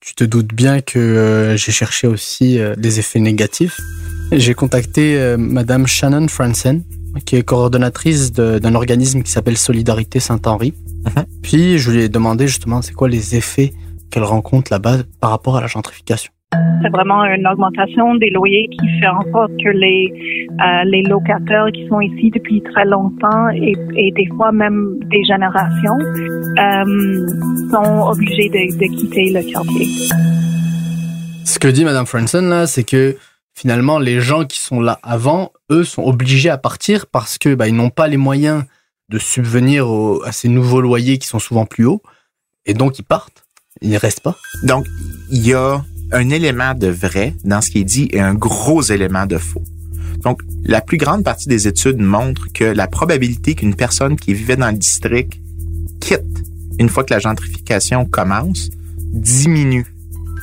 tu 0.00 0.14
te 0.14 0.24
doutes 0.24 0.52
bien 0.52 0.80
que 0.82 0.98
euh, 0.98 1.56
j'ai 1.56 1.72
cherché 1.72 2.06
aussi 2.06 2.58
euh, 2.58 2.74
les 2.76 2.98
effets 2.98 3.18
négatifs. 3.18 3.80
J'ai 4.30 4.54
contacté 4.54 5.18
euh, 5.18 5.36
Madame 5.38 5.86
Shannon 5.86 6.28
Franzen, 6.28 6.84
qui 7.24 7.36
est 7.36 7.42
coordonnatrice 7.42 8.32
d'un 8.32 8.74
organisme 8.74 9.22
qui 9.22 9.30
s'appelle 9.30 9.56
Solidarité 9.56 10.20
Saint-Henri. 10.20 10.74
Mhm. 11.06 11.24
Puis 11.42 11.78
je 11.78 11.90
lui 11.90 12.02
ai 12.02 12.08
demandé 12.08 12.46
justement 12.46 12.82
c'est 12.82 12.92
quoi 12.92 13.08
les 13.08 13.36
effets 13.36 13.72
qu'elle 14.10 14.24
rencontre 14.24 14.70
là-bas 14.70 14.98
par 15.20 15.30
rapport 15.30 15.56
à 15.56 15.60
la 15.60 15.66
gentrification. 15.66 16.30
C'est 16.82 16.90
vraiment 16.90 17.24
une 17.24 17.46
augmentation 17.46 18.14
des 18.16 18.30
loyers 18.30 18.68
qui 18.70 18.86
fait 19.00 19.08
en 19.08 19.22
sorte 19.32 19.52
que 19.62 19.70
les, 19.70 20.12
euh, 20.60 20.84
les 20.84 21.02
locataires 21.02 21.66
qui 21.72 21.86
sont 21.88 22.00
ici 22.00 22.30
depuis 22.30 22.62
très 22.62 22.84
longtemps 22.84 23.48
et, 23.50 23.74
et 23.96 24.12
des 24.12 24.26
fois 24.36 24.52
même 24.52 24.98
des 25.06 25.24
générations 25.24 25.98
euh, 25.98 27.26
sont 27.70 28.08
obligés 28.08 28.48
de, 28.48 28.78
de, 28.78 28.96
quitter 28.96 29.32
le 29.32 29.42
quartier. 29.50 29.86
Ce 31.44 31.58
que 31.58 31.68
dit 31.68 31.84
Madame 31.84 32.06
Franson 32.06 32.42
là, 32.42 32.66
c'est 32.66 32.84
que 32.84 33.16
finalement 33.54 33.98
les 33.98 34.20
gens 34.20 34.44
qui 34.44 34.60
sont 34.60 34.80
là 34.80 34.98
avant, 35.02 35.52
eux, 35.70 35.84
sont 35.84 36.04
obligés 36.04 36.50
à 36.50 36.58
partir 36.58 37.06
parce 37.06 37.38
que 37.38 37.54
bah, 37.54 37.68
ils 37.68 37.74
n'ont 37.74 37.90
pas 37.90 38.08
les 38.08 38.16
moyens 38.16 38.64
de 39.08 39.18
subvenir 39.18 39.86
à 40.24 40.32
ces 40.32 40.48
nouveaux 40.48 40.80
loyers 40.80 41.18
qui 41.18 41.26
sont 41.26 41.38
souvent 41.38 41.64
plus 41.64 41.86
hauts 41.86 42.02
et 42.66 42.74
donc 42.74 42.98
ils 42.98 43.04
partent. 43.04 43.44
Ils 43.82 43.90
ne 43.90 43.98
restent 43.98 44.22
pas. 44.22 44.36
Donc 44.62 44.86
il 45.30 45.46
y 45.46 45.54
a 45.54 45.82
un 46.12 46.30
élément 46.30 46.74
de 46.74 46.88
vrai 46.88 47.34
dans 47.44 47.60
ce 47.60 47.70
qui 47.70 47.80
est 47.80 47.84
dit 47.84 48.08
et 48.12 48.20
un 48.20 48.34
gros 48.34 48.82
élément 48.82 49.26
de 49.26 49.38
faux. 49.38 49.62
Donc, 50.22 50.40
la 50.64 50.80
plus 50.80 50.98
grande 50.98 51.24
partie 51.24 51.48
des 51.48 51.68
études 51.68 52.00
montrent 52.00 52.46
que 52.52 52.64
la 52.64 52.86
probabilité 52.86 53.54
qu'une 53.54 53.74
personne 53.74 54.16
qui 54.16 54.34
vivait 54.34 54.56
dans 54.56 54.70
le 54.70 54.78
district 54.78 55.34
quitte 56.00 56.22
une 56.78 56.88
fois 56.88 57.04
que 57.04 57.14
la 57.14 57.20
gentrification 57.20 58.04
commence 58.04 58.70
diminue. 59.12 59.86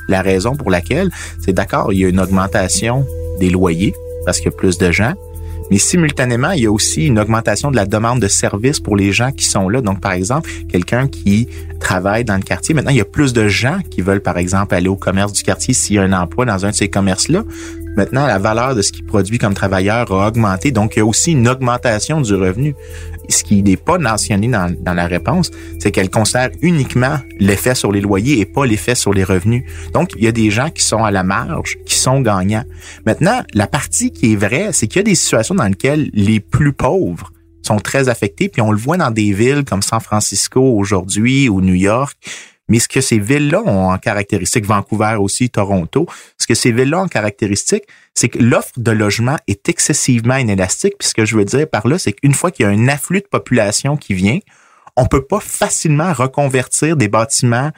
La 0.08 0.22
raison 0.22 0.56
pour 0.56 0.70
laquelle, 0.70 1.12
c'est 1.44 1.54
d'accord, 1.54 1.94
il 1.94 2.00
y 2.00 2.06
a 2.06 2.10
une 2.10 2.20
augmentation 2.20 3.06
des 3.40 3.50
loyers 3.50 3.94
parce 4.26 4.38
qu'il 4.38 4.46
y 4.52 4.54
a 4.54 4.58
plus 4.58 4.78
de 4.78 4.92
gens, 4.92 5.14
mais 5.72 5.78
simultanément, 5.78 6.52
il 6.52 6.64
y 6.64 6.66
a 6.66 6.72
aussi 6.72 7.08
une 7.08 7.20
augmentation 7.20 7.72
de 7.72 7.76
la 7.76 7.86
demande 7.86 8.20
de 8.20 8.28
services 8.28 8.80
pour 8.80 8.96
les 8.96 9.12
gens 9.12 9.32
qui 9.32 9.46
sont 9.46 9.70
là. 9.70 9.82
Donc, 9.82 10.02
par 10.02 10.14
exemple, 10.14 10.50
quelqu'un 10.70 11.08
qui 11.08 11.48
travaille 11.80 12.24
dans 12.24 12.36
le 12.36 12.42
quartier, 12.42 12.74
maintenant, 12.76 12.92
il 12.92 12.98
y 12.98 13.02
a 13.02 13.06
plus 13.06 13.34
de 13.34 13.48
gens 13.48 13.80
qui 13.90 14.02
veulent, 14.02 14.22
par 14.22 14.38
exemple, 14.38 14.76
aller 14.76 14.88
au 14.88 14.96
commerce 14.96 15.34
du 15.34 15.44
quartier 15.44 15.74
s'il 15.74 15.96
y 15.96 16.00
a 16.00 16.04
un 16.04 16.14
emploi 16.14 16.46
dans 16.46 16.66
un 16.66 16.72
de 16.72 16.76
ces 16.76 16.90
commerces-là. 16.90 17.44
Maintenant, 17.96 18.26
la 18.26 18.40
valeur 18.40 18.76
de 18.76 18.82
ce 18.82 18.92
qu'il 18.92 19.06
produit 19.06 19.38
comme 19.38 19.54
travailleur 19.54 20.12
a 20.12 20.28
augmenté, 20.28 20.72
donc 20.72 20.96
il 20.96 21.00
y 21.00 21.02
a 21.02 21.06
aussi 21.06 21.34
une 21.34 21.48
augmentation 21.48 22.22
du 22.22 22.34
revenu. 22.34 22.76
Ce 23.30 23.44
qui 23.44 23.64
n'est 23.64 23.78
pas 23.78 23.98
mentionné 23.98 24.48
dans, 24.48 24.94
la 24.94 25.08
réponse, 25.08 25.52
c'est 25.80 25.92
qu'elle 25.92 26.10
considère 26.10 26.50
uniquement 26.62 27.18
l'effet 27.40 27.76
sur 27.76 27.92
les 27.92 28.02
loyers 28.02 28.40
et 28.40 28.46
pas 28.46 28.66
l'effet 28.66 28.96
sur 28.96 29.14
les 29.14 29.24
revenus. 29.24 29.64
Donc, 29.94 30.12
il 30.18 30.24
y 30.24 30.28
a 30.28 30.32
des 30.32 30.52
gens 30.52 30.70
qui 30.70 30.84
sont 30.84 31.04
à 31.04 31.12
la 31.12 31.24
marge, 31.24 31.78
qui 31.86 31.96
sont 31.96 32.20
gagnants. 32.22 32.66
Maintenant, 33.06 33.44
la 33.54 33.68
partie 33.68 34.12
qui 34.12 34.34
est 34.34 34.36
vraie, 34.36 34.70
c'est 34.74 34.88
qu'il 34.88 34.98
y 34.98 35.02
a 35.02 35.04
des 35.04 35.16
situations 35.16 35.56
dans 35.56 35.68
lesquelles 35.68 36.10
les 36.14 36.40
plus 36.40 36.74
pauvres 36.74 37.32
sont 37.62 37.78
très 37.78 38.10
affectés, 38.10 38.50
puis 38.50 38.62
on 38.62 38.72
le 38.72 38.78
voit 38.78 38.98
dans 38.98 39.12
des 39.12 39.32
villes 39.32 39.64
comme 39.64 39.82
San 39.82 40.02
Francisco 40.02 40.62
aujourd'hui 40.62 41.48
ou 41.48 41.62
New 41.62 41.76
York, 41.76 42.18
mais 42.70 42.80
ce 42.80 42.88
que 42.88 43.02
ces 43.02 43.20
villes-là 43.20 43.62
ont 43.66 43.92
en 43.92 43.98
caractéristique, 43.98 44.66
Vancouver 44.66 45.18
aussi, 45.20 45.50
Toronto, 45.50 46.08
ce 46.38 46.48
que 46.48 46.56
ces 46.56 46.72
villes-là 46.72 47.00
ont 47.00 47.04
en 47.04 47.08
caractéristique, 47.08 47.84
c'est 48.14 48.30
que 48.30 48.40
l'offre 48.40 48.72
de 48.78 48.92
logement 48.92 49.38
est 49.48 49.68
excessivement 49.68 50.38
inélastique. 50.38 50.94
Puis 50.98 51.10
ce 51.10 51.14
que 51.14 51.26
je 51.26 51.36
veux 51.36 51.46
dire 51.46 51.70
par 51.70 51.88
là, 51.88 52.00
c'est 52.00 52.14
qu'une 52.14 52.34
fois 52.34 52.52
qu'il 52.52 52.66
y 52.66 52.70
a 52.70 52.72
un 52.72 52.88
afflux 52.88 53.22
de 53.22 53.28
population 53.28 53.98
qui 53.98 54.14
vient, 54.14 54.40
on 54.96 55.06
peut 55.06 55.26
pas 55.26 55.40
facilement 55.40 56.14
reconvertir 56.14 56.96
des 56.96 57.08
bâtiments 57.08 57.72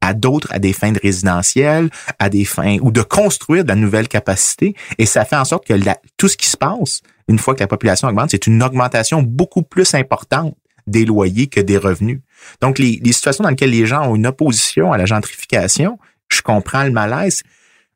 à 0.00 0.12
d'autres, 0.12 0.48
à 0.50 0.58
des 0.58 0.72
fins 0.72 0.92
de 0.92 1.00
résidentiel, 1.00 1.90
à 2.18 2.28
des 2.28 2.44
fins, 2.44 2.76
ou 2.82 2.90
de 2.90 3.02
construire 3.02 3.64
de 3.64 3.68
la 3.68 3.76
nouvelle 3.76 4.08
capacité. 4.08 4.74
Et 4.98 5.06
ça 5.06 5.24
fait 5.24 5.36
en 5.36 5.44
sorte 5.44 5.66
que 5.66 5.74
tout 6.16 6.28
ce 6.28 6.36
qui 6.36 6.46
se 6.46 6.56
passe, 6.56 7.00
une 7.28 7.38
fois 7.38 7.54
que 7.54 7.60
la 7.60 7.66
population 7.66 8.06
augmente, 8.06 8.30
c'est 8.30 8.46
une 8.46 8.62
augmentation 8.62 9.22
beaucoup 9.22 9.62
plus 9.62 9.94
importante 9.94 10.54
des 10.86 11.04
loyers 11.04 11.46
que 11.46 11.60
des 11.60 11.78
revenus. 11.78 12.20
Donc, 12.60 12.78
les, 12.78 13.00
situations 13.12 13.44
dans 13.44 13.50
lesquelles 13.50 13.70
les 13.70 13.86
gens 13.86 14.10
ont 14.10 14.16
une 14.16 14.26
opposition 14.26 14.92
à 14.92 14.98
la 14.98 15.06
gentrification, 15.06 15.98
je 16.28 16.42
comprends 16.42 16.84
le 16.84 16.90
malaise, 16.90 17.42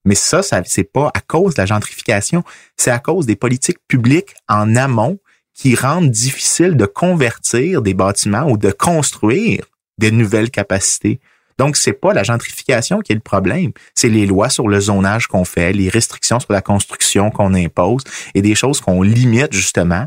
mais 0.04 0.14
ça, 0.14 0.42
ça 0.42 0.62
c'est 0.64 0.85
pas 0.85 1.11
à 1.14 1.20
cause 1.20 1.54
de 1.54 1.62
la 1.62 1.66
gentrification, 1.66 2.42
c'est 2.76 2.90
à 2.90 2.99
cause 2.99 3.26
des 3.26 3.37
politiques 3.37 3.78
publiques 3.87 4.35
en 4.49 4.75
amont 4.76 5.18
qui 5.54 5.75
rendent 5.75 6.11
difficile 6.11 6.76
de 6.76 6.87
convertir 6.87 7.82
des 7.82 7.94
bâtiments 7.94 8.50
ou 8.50 8.56
de 8.56 8.70
construire 8.70 9.66
des 9.99 10.11
nouvelles 10.11 10.50
capacités. 10.50 11.20
Donc, 11.59 11.76
c'est 11.76 11.92
pas 11.92 12.14
la 12.14 12.23
gentrification 12.23 13.00
qui 13.00 13.12
est 13.12 13.16
le 13.16 13.20
problème, 13.20 13.73
c'est 13.94 14.09
les 14.09 14.25
lois 14.25 14.49
sur 14.49 14.66
le 14.66 14.80
zonage 14.80 15.26
qu'on 15.26 15.44
fait, 15.44 15.75
les 15.75 15.90
restrictions 15.90 16.40
sur 16.40 16.54
la 16.54 16.62
construction 16.62 17.30
qu'on 17.30 17.52
impose 17.52 18.02
et 18.35 18.40
des 18.40 18.54
choses 18.54 18.80
qu'on 18.80 19.02
limite 19.02 19.52
justement. 19.52 20.06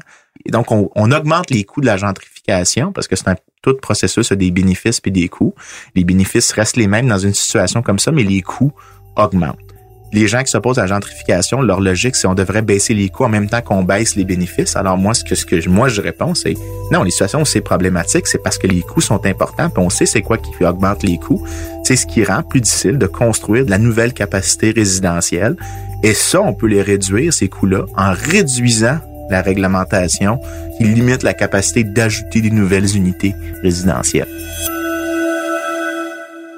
Donc, 0.50 0.72
on, 0.72 1.12
augmente 1.12 1.50
les 1.50 1.64
coûts 1.64 1.82
de 1.82 1.86
la 1.86 1.98
gentrification 1.98 2.92
parce 2.92 3.08
que 3.08 3.16
c'est 3.16 3.28
un 3.30 3.36
tout 3.62 3.76
processus 3.76 4.32
a 4.32 4.36
des 4.36 4.52
bénéfices 4.52 5.00
puis 5.00 5.12
des 5.12 5.30
coûts. 5.30 5.56
Les 5.96 6.04
bénéfices 6.04 6.52
restent 6.52 6.78
les 6.78 6.88
mêmes 6.88 7.08
dans 7.08 7.20
une 7.20 7.34
situation 7.34 7.82
comme 7.82 8.00
ça, 8.00 8.12
mais 8.12 8.24
les 8.24 8.42
coûts 8.42 8.74
augmentent 9.16 9.74
les 10.14 10.28
gens 10.28 10.44
qui 10.44 10.52
s'opposent 10.52 10.78
à 10.78 10.84
la 10.84 10.88
gentrification, 10.88 11.62
leur 11.62 11.82
logique, 11.82 12.16
c'est 12.16 12.28
on 12.28 12.36
devrait 12.36 12.62
baisser 12.62 12.94
les 12.94 13.10
coûts 13.10 13.26
en 13.26 13.30
même 13.30 13.50
temps 13.50 13.62
qu'on 13.62 13.84
baisse 13.84 14.16
les 14.16 14.24
bénéfices. 14.24 14.76
Alors 14.76 14.96
moi, 14.96 15.16
ce 15.16 15.24
que, 15.24 15.34
ce 15.34 15.46
que 15.46 15.68
moi 15.68 15.90
je 15.90 16.02
réponds, 16.02 16.36
c'est 16.36 16.54
non, 16.92 17.02
les 17.02 17.10
situations 17.10 17.42
où 17.42 17.46
c'est 17.46 17.62
problématique, 17.62 18.28
c'est 18.28 18.38
parce 18.38 18.60
que 18.60 18.68
les 18.68 18.82
coûts 18.82 19.02
sont 19.02 19.26
importants, 19.26 19.70
puis 19.70 19.84
on 19.84 19.90
sait 19.90 20.06
c'est 20.06 20.22
quoi 20.22 20.38
qui 20.38 20.64
augmente 20.64 21.02
les 21.04 21.18
coûts. 21.18 21.44
C'est 21.84 21.96
ce 21.96 22.06
qui 22.06 22.24
rend 22.24 22.44
plus 22.44 22.62
difficile 22.62 23.00
de 23.00 23.08
construire 23.08 23.66
de 23.66 23.72
la 23.72 23.80
nouvelle 23.80 24.14
capacité 24.14 24.72
résidentielle. 24.72 25.56
Et 26.04 26.14
ça, 26.14 26.42
on 26.42 26.54
peut 26.54 26.68
les 26.68 26.84
réduire, 26.84 27.34
ces 27.34 27.50
coûts-là, 27.50 27.86
en 27.98 28.14
réduisant 28.14 29.00
la 29.34 29.42
réglementation 29.42 30.40
qui 30.78 30.86
limite 30.86 31.24
la 31.24 31.34
capacité 31.34 31.84
d'ajouter 31.84 32.40
des 32.40 32.52
nouvelles 32.52 32.96
unités 32.96 33.36
résidentielles. 33.62 34.28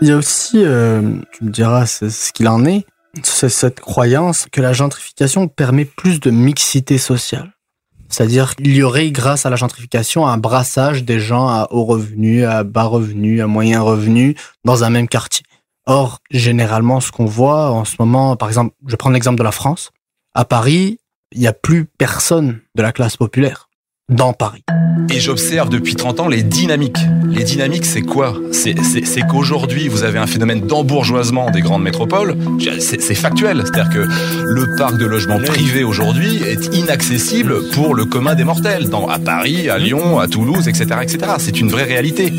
Il 0.01 0.09
y 0.09 0.11
a 0.11 0.17
aussi, 0.17 0.57
euh, 0.57 1.01
tu 1.31 1.45
me 1.45 1.49
diras 1.51 1.85
ce 1.85 2.33
qu'il 2.33 2.47
en 2.49 2.65
est, 2.65 2.85
c'est 3.23 3.49
cette 3.49 3.79
croyance 3.79 4.47
que 4.51 4.59
la 4.59 4.73
gentrification 4.73 5.47
permet 5.47 5.85
plus 5.85 6.19
de 6.19 6.31
mixité 6.31 6.97
sociale. 6.97 7.53
C'est-à-dire 8.09 8.55
qu'il 8.55 8.75
y 8.75 8.83
aurait, 8.83 9.09
grâce 9.11 9.45
à 9.45 9.49
la 9.49 9.55
gentrification, 9.55 10.27
un 10.27 10.37
brassage 10.37 11.05
des 11.05 11.19
gens 11.19 11.47
à 11.47 11.67
haut 11.71 11.85
revenu, 11.85 12.45
à 12.45 12.63
bas 12.63 12.83
revenu, 12.83 13.41
à 13.41 13.47
moyen 13.47 13.81
revenu 13.81 14.35
dans 14.63 14.83
un 14.83 14.89
même 14.89 15.07
quartier. 15.07 15.45
Or, 15.85 16.19
généralement, 16.29 16.99
ce 16.99 17.11
qu'on 17.11 17.25
voit 17.25 17.71
en 17.71 17.85
ce 17.85 17.95
moment, 17.99 18.35
par 18.35 18.49
exemple, 18.49 18.75
je 18.85 18.95
prends 18.95 19.11
l'exemple 19.11 19.37
de 19.37 19.43
la 19.43 19.51
France. 19.51 19.91
À 20.33 20.43
Paris, 20.43 20.99
il 21.35 21.41
n'y 21.41 21.47
a 21.47 21.53
plus 21.53 21.85
personne 21.85 22.61
de 22.75 22.81
la 22.81 22.91
classe 22.91 23.17
populaire 23.17 23.69
dans 24.07 24.33
Paris. 24.33 24.63
Et 25.13 25.19
j'observe 25.19 25.69
depuis 25.69 25.95
30 25.95 26.21
ans 26.21 26.27
les 26.27 26.43
dynamiques. 26.43 26.99
Les 27.27 27.43
dynamiques, 27.43 27.85
c'est 27.85 28.03
quoi? 28.03 28.37
C'est 28.51 28.73
qu'aujourd'hui, 29.27 29.87
vous 29.87 30.03
avez 30.03 30.17
un 30.17 30.27
phénomène 30.27 30.61
d'embourgeoisement 30.61 31.51
des 31.51 31.61
grandes 31.61 31.83
métropoles. 31.83 32.37
C'est 32.79 33.15
factuel. 33.15 33.63
C'est-à-dire 33.65 33.89
que 33.89 34.07
le 34.43 34.77
parc 34.77 34.97
de 34.97 35.05
logements 35.05 35.39
privés 35.39 35.83
aujourd'hui 35.83 36.41
est 36.43 36.73
inaccessible 36.73 37.69
pour 37.71 37.95
le 37.95 38.05
commun 38.05 38.35
des 38.35 38.43
mortels. 38.43 38.89
Dans, 38.89 39.07
à 39.07 39.19
Paris, 39.19 39.69
à 39.69 39.77
Lyon, 39.77 40.19
à 40.19 40.27
Toulouse, 40.27 40.67
etc. 40.67 40.85
etc. 41.01 41.19
C'est 41.39 41.59
une 41.59 41.69
vraie 41.69 41.83
réalité. 41.83 42.31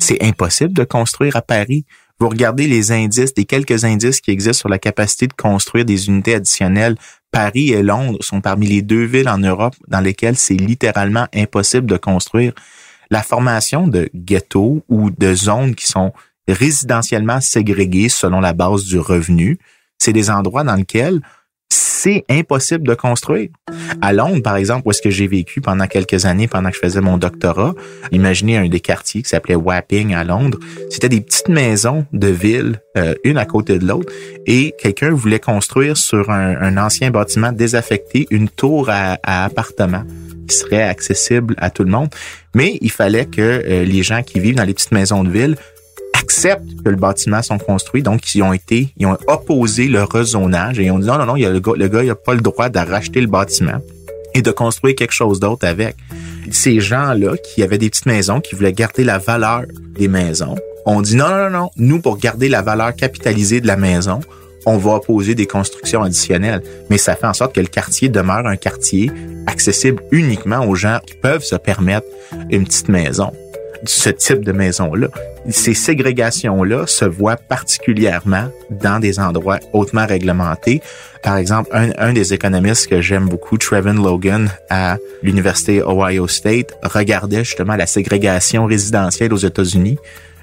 C'est 0.00 0.22
impossible 0.22 0.72
de 0.72 0.84
construire 0.84 1.36
à 1.36 1.42
Paris 1.42 1.84
vous 2.20 2.28
regardez 2.28 2.66
les 2.66 2.90
indices, 2.90 3.32
les 3.36 3.44
quelques 3.44 3.84
indices 3.84 4.20
qui 4.20 4.30
existent 4.30 4.60
sur 4.60 4.68
la 4.68 4.78
capacité 4.78 5.26
de 5.26 5.32
construire 5.32 5.84
des 5.84 6.08
unités 6.08 6.34
additionnelles 6.34 6.96
Paris 7.30 7.72
et 7.72 7.82
Londres 7.82 8.18
sont 8.20 8.40
parmi 8.40 8.66
les 8.66 8.82
deux 8.82 9.04
villes 9.04 9.28
en 9.28 9.38
Europe 9.38 9.74
dans 9.86 10.00
lesquelles 10.00 10.36
c'est 10.36 10.54
littéralement 10.54 11.26
impossible 11.34 11.86
de 11.86 11.96
construire. 11.96 12.52
La 13.10 13.22
formation 13.22 13.86
de 13.86 14.08
ghettos 14.14 14.82
ou 14.88 15.10
de 15.10 15.34
zones 15.34 15.74
qui 15.74 15.86
sont 15.86 16.12
résidentiellement 16.46 17.40
ségrégées 17.40 18.08
selon 18.08 18.40
la 18.40 18.54
base 18.54 18.84
du 18.84 18.98
revenu, 18.98 19.58
c'est 19.98 20.12
des 20.12 20.30
endroits 20.30 20.64
dans 20.64 20.74
lesquels 20.74 21.20
c'est 21.70 22.24
impossible 22.28 22.86
de 22.86 22.94
construire. 22.94 23.48
À 24.00 24.12
Londres, 24.12 24.42
par 24.42 24.56
exemple, 24.56 24.82
où 24.86 24.90
est-ce 24.90 25.02
que 25.02 25.10
j'ai 25.10 25.26
vécu 25.26 25.60
pendant 25.60 25.86
quelques 25.86 26.24
années, 26.24 26.48
pendant 26.48 26.70
que 26.70 26.76
je 26.76 26.80
faisais 26.80 27.00
mon 27.00 27.18
doctorat, 27.18 27.74
imaginez 28.12 28.56
un 28.56 28.68
des 28.68 28.80
quartiers 28.80 29.22
qui 29.22 29.28
s'appelait 29.28 29.56
Wapping 29.56 30.14
à 30.14 30.24
Londres. 30.24 30.58
C'était 30.90 31.08
des 31.08 31.20
petites 31.20 31.48
maisons 31.48 32.06
de 32.12 32.28
ville, 32.28 32.80
euh, 32.96 33.14
une 33.24 33.36
à 33.36 33.44
côté 33.44 33.78
de 33.78 33.86
l'autre, 33.86 34.12
et 34.46 34.74
quelqu'un 34.78 35.10
voulait 35.10 35.40
construire 35.40 35.96
sur 35.96 36.30
un, 36.30 36.76
ancien 36.76 37.10
bâtiment 37.10 37.52
désaffecté 37.52 38.26
une 38.30 38.48
tour 38.48 38.88
à, 38.90 39.18
appartements 39.22 40.04
qui 40.46 40.56
serait 40.56 40.82
accessible 40.82 41.54
à 41.58 41.70
tout 41.70 41.84
le 41.84 41.90
monde. 41.90 42.08
Mais 42.54 42.78
il 42.80 42.90
fallait 42.90 43.26
que 43.26 43.42
euh, 43.42 43.84
les 43.84 44.02
gens 44.02 44.22
qui 44.22 44.40
vivent 44.40 44.54
dans 44.54 44.64
les 44.64 44.72
petites 44.72 44.92
maisons 44.92 45.24
de 45.24 45.30
ville 45.30 45.56
acceptent 46.18 46.82
que 46.84 46.90
le 46.90 46.96
bâtiment 46.96 47.42
sont 47.42 47.58
construits, 47.58 48.02
donc 48.02 48.34
ils 48.34 48.42
ont 48.42 48.52
été, 48.52 48.92
ils 48.96 49.06
ont 49.06 49.16
opposé 49.26 49.88
le 49.88 50.02
rezonage 50.02 50.78
et 50.78 50.84
ils 50.84 50.90
ont 50.90 50.98
dit 50.98 51.06
non, 51.06 51.18
non, 51.18 51.26
non, 51.26 51.36
il 51.36 51.42
y 51.42 51.46
a 51.46 51.50
le 51.50 51.60
gars, 51.60 51.72
le 51.76 51.88
gars, 51.88 52.02
il 52.02 52.10
a 52.10 52.14
pas 52.14 52.34
le 52.34 52.40
droit 52.40 52.68
de 52.68 52.78
le 52.78 53.26
bâtiment 53.26 53.80
et 54.34 54.42
de 54.42 54.50
construire 54.50 54.94
quelque 54.94 55.14
chose 55.14 55.40
d'autre 55.40 55.66
avec. 55.66 55.96
Ces 56.50 56.80
gens-là 56.80 57.36
qui 57.36 57.62
avaient 57.62 57.78
des 57.78 57.90
petites 57.90 58.06
maisons, 58.06 58.40
qui 58.40 58.54
voulaient 58.54 58.72
garder 58.72 59.04
la 59.04 59.18
valeur 59.18 59.62
des 59.98 60.08
maisons, 60.08 60.54
ont 60.86 61.02
dit 61.02 61.16
non, 61.16 61.28
non, 61.28 61.50
non, 61.50 61.50
non, 61.50 61.70
nous, 61.76 62.00
pour 62.00 62.18
garder 62.18 62.48
la 62.48 62.62
valeur 62.62 62.94
capitalisée 62.94 63.60
de 63.60 63.66
la 63.66 63.76
maison, 63.76 64.20
on 64.66 64.76
va 64.76 64.96
opposer 64.96 65.34
des 65.34 65.46
constructions 65.46 66.02
additionnelles. 66.02 66.62
Mais 66.90 66.98
ça 66.98 67.16
fait 67.16 67.26
en 67.26 67.34
sorte 67.34 67.54
que 67.54 67.60
le 67.60 67.66
quartier 67.66 68.08
demeure 68.08 68.46
un 68.46 68.56
quartier 68.56 69.10
accessible 69.46 70.02
uniquement 70.10 70.66
aux 70.66 70.74
gens 70.74 71.00
qui 71.06 71.14
peuvent 71.14 71.44
se 71.44 71.56
permettre 71.56 72.06
une 72.50 72.64
petite 72.64 72.88
maison 72.88 73.32
ce 73.84 74.10
type 74.10 74.44
de 74.44 74.52
maison-là. 74.52 75.08
Ces 75.48 75.74
ségrégations-là 75.74 76.86
se 76.86 77.04
voient 77.04 77.36
particulièrement 77.36 78.50
dans 78.70 78.98
des 78.98 79.18
endroits 79.18 79.58
hautement 79.72 80.06
réglementés. 80.06 80.82
Par 81.22 81.36
exemple, 81.36 81.70
un, 81.72 81.90
un 81.98 82.12
des 82.12 82.34
économistes 82.34 82.88
que 82.88 83.00
j'aime 83.00 83.28
beaucoup, 83.28 83.58
Trevin 83.58 83.94
Logan, 83.94 84.50
à 84.70 84.98
l'Université 85.22 85.82
Ohio 85.82 86.28
State, 86.28 86.72
regardait 86.82 87.44
justement 87.44 87.76
la 87.76 87.86
ségrégation 87.86 88.66
résidentielle 88.66 89.32
aux 89.32 89.38
États-Unis. 89.38 89.98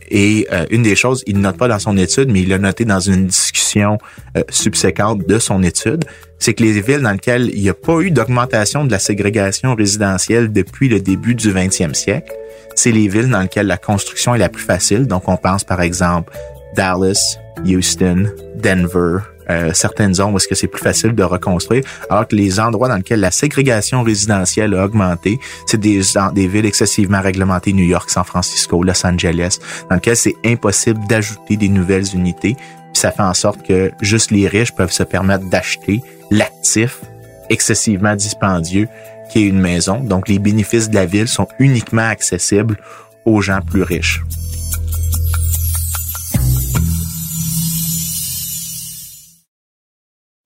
Et 0.10 0.48
euh, 0.52 0.66
une 0.70 0.84
des 0.84 0.96
choses, 0.96 1.24
il 1.28 1.38
ne 1.38 1.42
note 1.42 1.58
pas 1.58 1.68
dans 1.68 1.80
son 1.80 1.98
étude, 1.98 2.32
mais 2.32 2.42
il 2.42 2.50
l'a 2.50 2.58
noté 2.58 2.86
dans 2.86 3.00
une 3.00 3.28
discussion 3.28 3.98
euh, 4.38 4.44
subséquente 4.50 5.28
de 5.28 5.40
son 5.40 5.64
étude, 5.64 6.06
c'est 6.40 6.54
que 6.54 6.64
les 6.64 6.82
villes 6.82 7.02
dans 7.02 7.12
lesquelles 7.12 7.50
il 7.54 7.62
n'y 7.62 7.70
a 7.70 7.74
pas 7.74 8.00
eu 8.02 8.12
d'augmentation 8.12 8.86
de 8.86 8.92
la 8.92 9.00
ségrégation 9.00 9.76
résidentielle 9.76 10.52
depuis 10.52 10.90
le 10.90 11.00
début 11.00 11.36
du 11.36 11.52
20e 11.52 11.94
siècle, 11.94 12.34
c'est 12.76 12.92
les 12.92 13.08
villes 13.08 13.30
dans 13.30 13.42
lesquelles 13.42 13.68
la 13.68 13.78
construction 13.78 14.36
est 14.36 14.40
la 14.40 14.50
plus 14.50 14.64
facile. 14.64 15.08
Donc, 15.08 15.28
on 15.28 15.38
pense 15.38 15.64
par 15.64 15.82
exemple 15.82 16.34
Dallas, 16.76 17.38
Houston, 17.66 18.28
Denver, 18.56 19.20
euh, 19.50 19.72
certaines 19.74 20.16
zones 20.16 20.34
où 20.34 20.38
est-ce 20.38 20.48
que 20.48 20.56
c'est 20.56 20.68
plus 20.68 20.82
facile 20.82 21.14
de 21.14 21.24
reconstruire, 21.24 21.84
alors 22.10 22.28
que 22.28 22.36
les 22.36 22.60
endroits 22.60 22.88
dans 22.88 22.98
lesquels 22.98 23.20
la 23.20 23.32
ségrégation 23.32 24.04
résidentielle 24.04 24.74
a 24.74 24.86
augmenté, 24.86 25.40
c'est 25.66 25.80
des, 25.80 26.02
des 26.34 26.48
villes 26.48 26.66
excessivement 26.66 27.22
réglementées, 27.22 27.74
New 27.74 27.86
York, 27.86 28.10
San 28.10 28.24
Francisco, 28.24 28.84
Los 28.84 29.06
Angeles, 29.06 29.60
dans 29.90 29.96
lesquelles 29.96 30.18
c'est 30.18 30.36
impossible 30.46 31.00
d'ajouter 31.08 31.58
des 31.58 31.70
nouvelles 31.70 32.08
unités. 32.14 32.56
Puis 32.56 33.02
ça 33.02 33.12
fait 33.12 33.24
en 33.24 33.34
sorte 33.34 33.66
que 33.66 33.92
juste 34.02 34.32
les 34.32 34.48
riches 34.48 34.74
peuvent 34.74 34.92
se 34.92 35.04
permettre 35.04 35.50
d'acheter 35.50 36.02
l'actif 36.32 37.02
excessivement 37.50 38.16
dispendieux 38.16 38.88
qui 39.30 39.40
est 39.40 39.48
une 39.48 39.60
maison. 39.60 40.00
Donc, 40.00 40.28
les 40.28 40.40
bénéfices 40.40 40.90
de 40.90 40.96
la 40.96 41.06
ville 41.06 41.28
sont 41.28 41.48
uniquement 41.60 42.08
accessibles 42.08 42.78
aux 43.26 43.42
gens 43.42 43.62
plus 43.62 43.84
riches. 43.84 44.22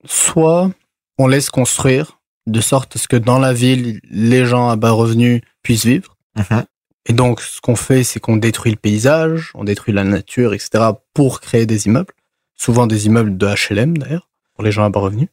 Soit 0.10 0.72
on 1.18 1.28
laisse 1.28 1.50
construire 1.50 2.20
de 2.48 2.62
sorte 2.62 2.96
à 2.96 3.00
ce 3.00 3.08
que 3.08 3.16
dans 3.16 3.40
la 3.40 3.54
ville, 3.54 4.00
les 4.10 4.46
gens 4.46 4.70
à 4.70 4.76
bas 4.76 4.92
revenus 4.92 5.42
puissent 5.62 5.86
vivre. 5.86 6.18
Mhm. 6.36 6.66
Et 7.06 7.14
donc, 7.14 7.42
ce 7.42 7.62
qu'on 7.62 7.76
fait, 7.76 8.04
c'est 8.04 8.20
qu'on 8.20 8.38
détruit 8.38 8.72
le 8.72 8.78
paysage, 8.78 9.52
on 9.54 9.64
détruit 9.64 9.94
la 9.94 10.04
nature, 10.04 10.54
etc., 10.54 10.86
pour 11.14 11.42
créer 11.42 11.66
des 11.66 11.86
immeubles. 11.86 12.14
Souvent 12.56 12.88
des 12.88 13.06
immeubles 13.06 13.38
de 13.38 13.48
HLM, 13.48 13.98
d'ailleurs, 13.98 14.30
pour 14.54 14.64
les 14.64 14.72
gens 14.72 14.84
à 14.84 14.90
bas 14.90 15.00
revenus. 15.00 15.30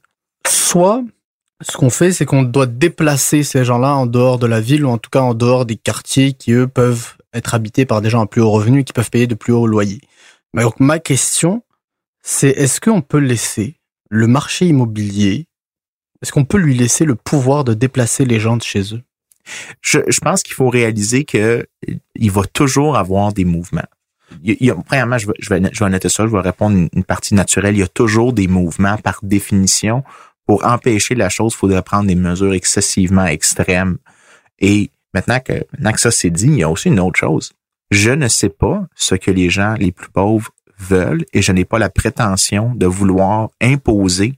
Soit, 0.47 1.03
ce 1.63 1.77
qu'on 1.77 1.91
fait, 1.91 2.13
c'est 2.13 2.25
qu'on 2.25 2.43
doit 2.43 2.67
déplacer 2.67 3.43
ces 3.43 3.65
gens-là 3.65 3.95
en 3.95 4.07
dehors 4.07 4.39
de 4.39 4.47
la 4.47 4.61
ville, 4.61 4.85
ou 4.85 4.91
en 4.91 4.99
tout 4.99 5.11
cas 5.11 5.21
en 5.21 5.35
dehors 5.35 5.67
des 5.67 5.77
quartiers 5.77 6.35
qui, 6.35 6.53
eux, 6.53 6.69
peuvent 6.69 7.15
être 7.33 7.55
habités 7.55 7.87
par 7.87 8.01
des 8.01 8.11
gens 8.11 8.23
à 8.23 8.27
plus 8.27 8.43
haut 8.43 8.51
revenu, 8.51 8.85
qui 8.85 8.93
peuvent 8.93 9.11
payer 9.11 9.27
de 9.27 9.35
plus 9.35 9.53
hauts 9.53 9.67
loyers. 9.67 10.01
Mais 10.55 10.63
Donc, 10.63 10.81
ma 10.81 10.99
question, 10.99 11.63
c'est 12.23 12.51
est-ce 12.51 12.81
qu'on 12.81 13.03
peut 13.03 13.19
laisser 13.19 13.76
le 14.09 14.27
marché 14.27 14.67
immobilier, 14.67 15.47
est-ce 16.23 16.33
qu'on 16.33 16.45
peut 16.45 16.59
lui 16.59 16.75
laisser 16.75 17.05
le 17.05 17.15
pouvoir 17.15 17.65
de 17.65 17.75
déplacer 17.75 18.25
les 18.25 18.41
gens 18.41 18.57
de 18.57 18.63
chez 18.63 18.95
eux? 18.95 19.03
Je, 19.81 20.01
pense 20.21 20.43
qu'il 20.43 20.55
faut 20.55 20.69
réaliser 20.69 21.25
que 21.25 21.67
il 22.17 22.31
va 22.31 22.43
toujours 22.45 22.97
avoir 22.97 23.33
des 23.33 23.45
mouvements. 23.45 23.87
Premièrement, 24.87 25.19
je 25.19 25.29
vais, 25.29 25.35
je, 25.39 25.55
vais, 25.55 25.63
je 25.73 25.85
vais 25.85 26.09
ça, 26.09 26.27
je 26.27 26.33
vais 26.33 26.41
répondre 26.41 26.77
une, 26.77 26.89
une 26.93 27.05
partie 27.05 27.35
naturelle. 27.35 27.77
Il 27.77 27.81
y 27.81 27.85
a 27.85 27.89
toujours 27.89 28.33
des 28.33 28.49
mouvements 28.49 28.97
par 28.97 29.21
définition. 29.23 30.03
Pour 30.47 30.65
empêcher 30.65 31.15
la 31.15 31.29
chose, 31.29 31.53
il 31.55 31.59
faudrait 31.59 31.83
prendre 31.83 32.09
des 32.09 32.15
mesures 32.17 32.55
excessivement 32.55 33.27
extrêmes. 33.27 33.99
Et 34.59 34.91
maintenant 35.15 35.41
que, 35.41 35.53
maintenant 35.73 35.93
que 35.93 36.01
ça 36.01 36.11
c'est 36.11 36.31
dit, 36.31 36.47
il 36.47 36.59
y 36.59 36.63
a 36.63 36.71
aussi 36.71 36.89
une 36.89 37.01
autre 37.01 37.19
chose. 37.19 37.53
Je 37.91 38.11
ne 38.11 38.27
sais 38.27 38.49
pas 38.49 38.85
ce 38.97 39.15
que 39.15 39.31
les 39.31 39.49
gens 39.49 39.75
les 39.75 39.93
plus 39.93 40.09
pauvres 40.09 40.51
veulent 40.79 41.25
et 41.33 41.43
je 41.43 41.53
n'ai 41.53 41.65
pas 41.65 41.79
la 41.79 41.89
prétention 41.91 42.75
de 42.75 42.87
vouloir 42.87 43.51
imposer 43.61 44.35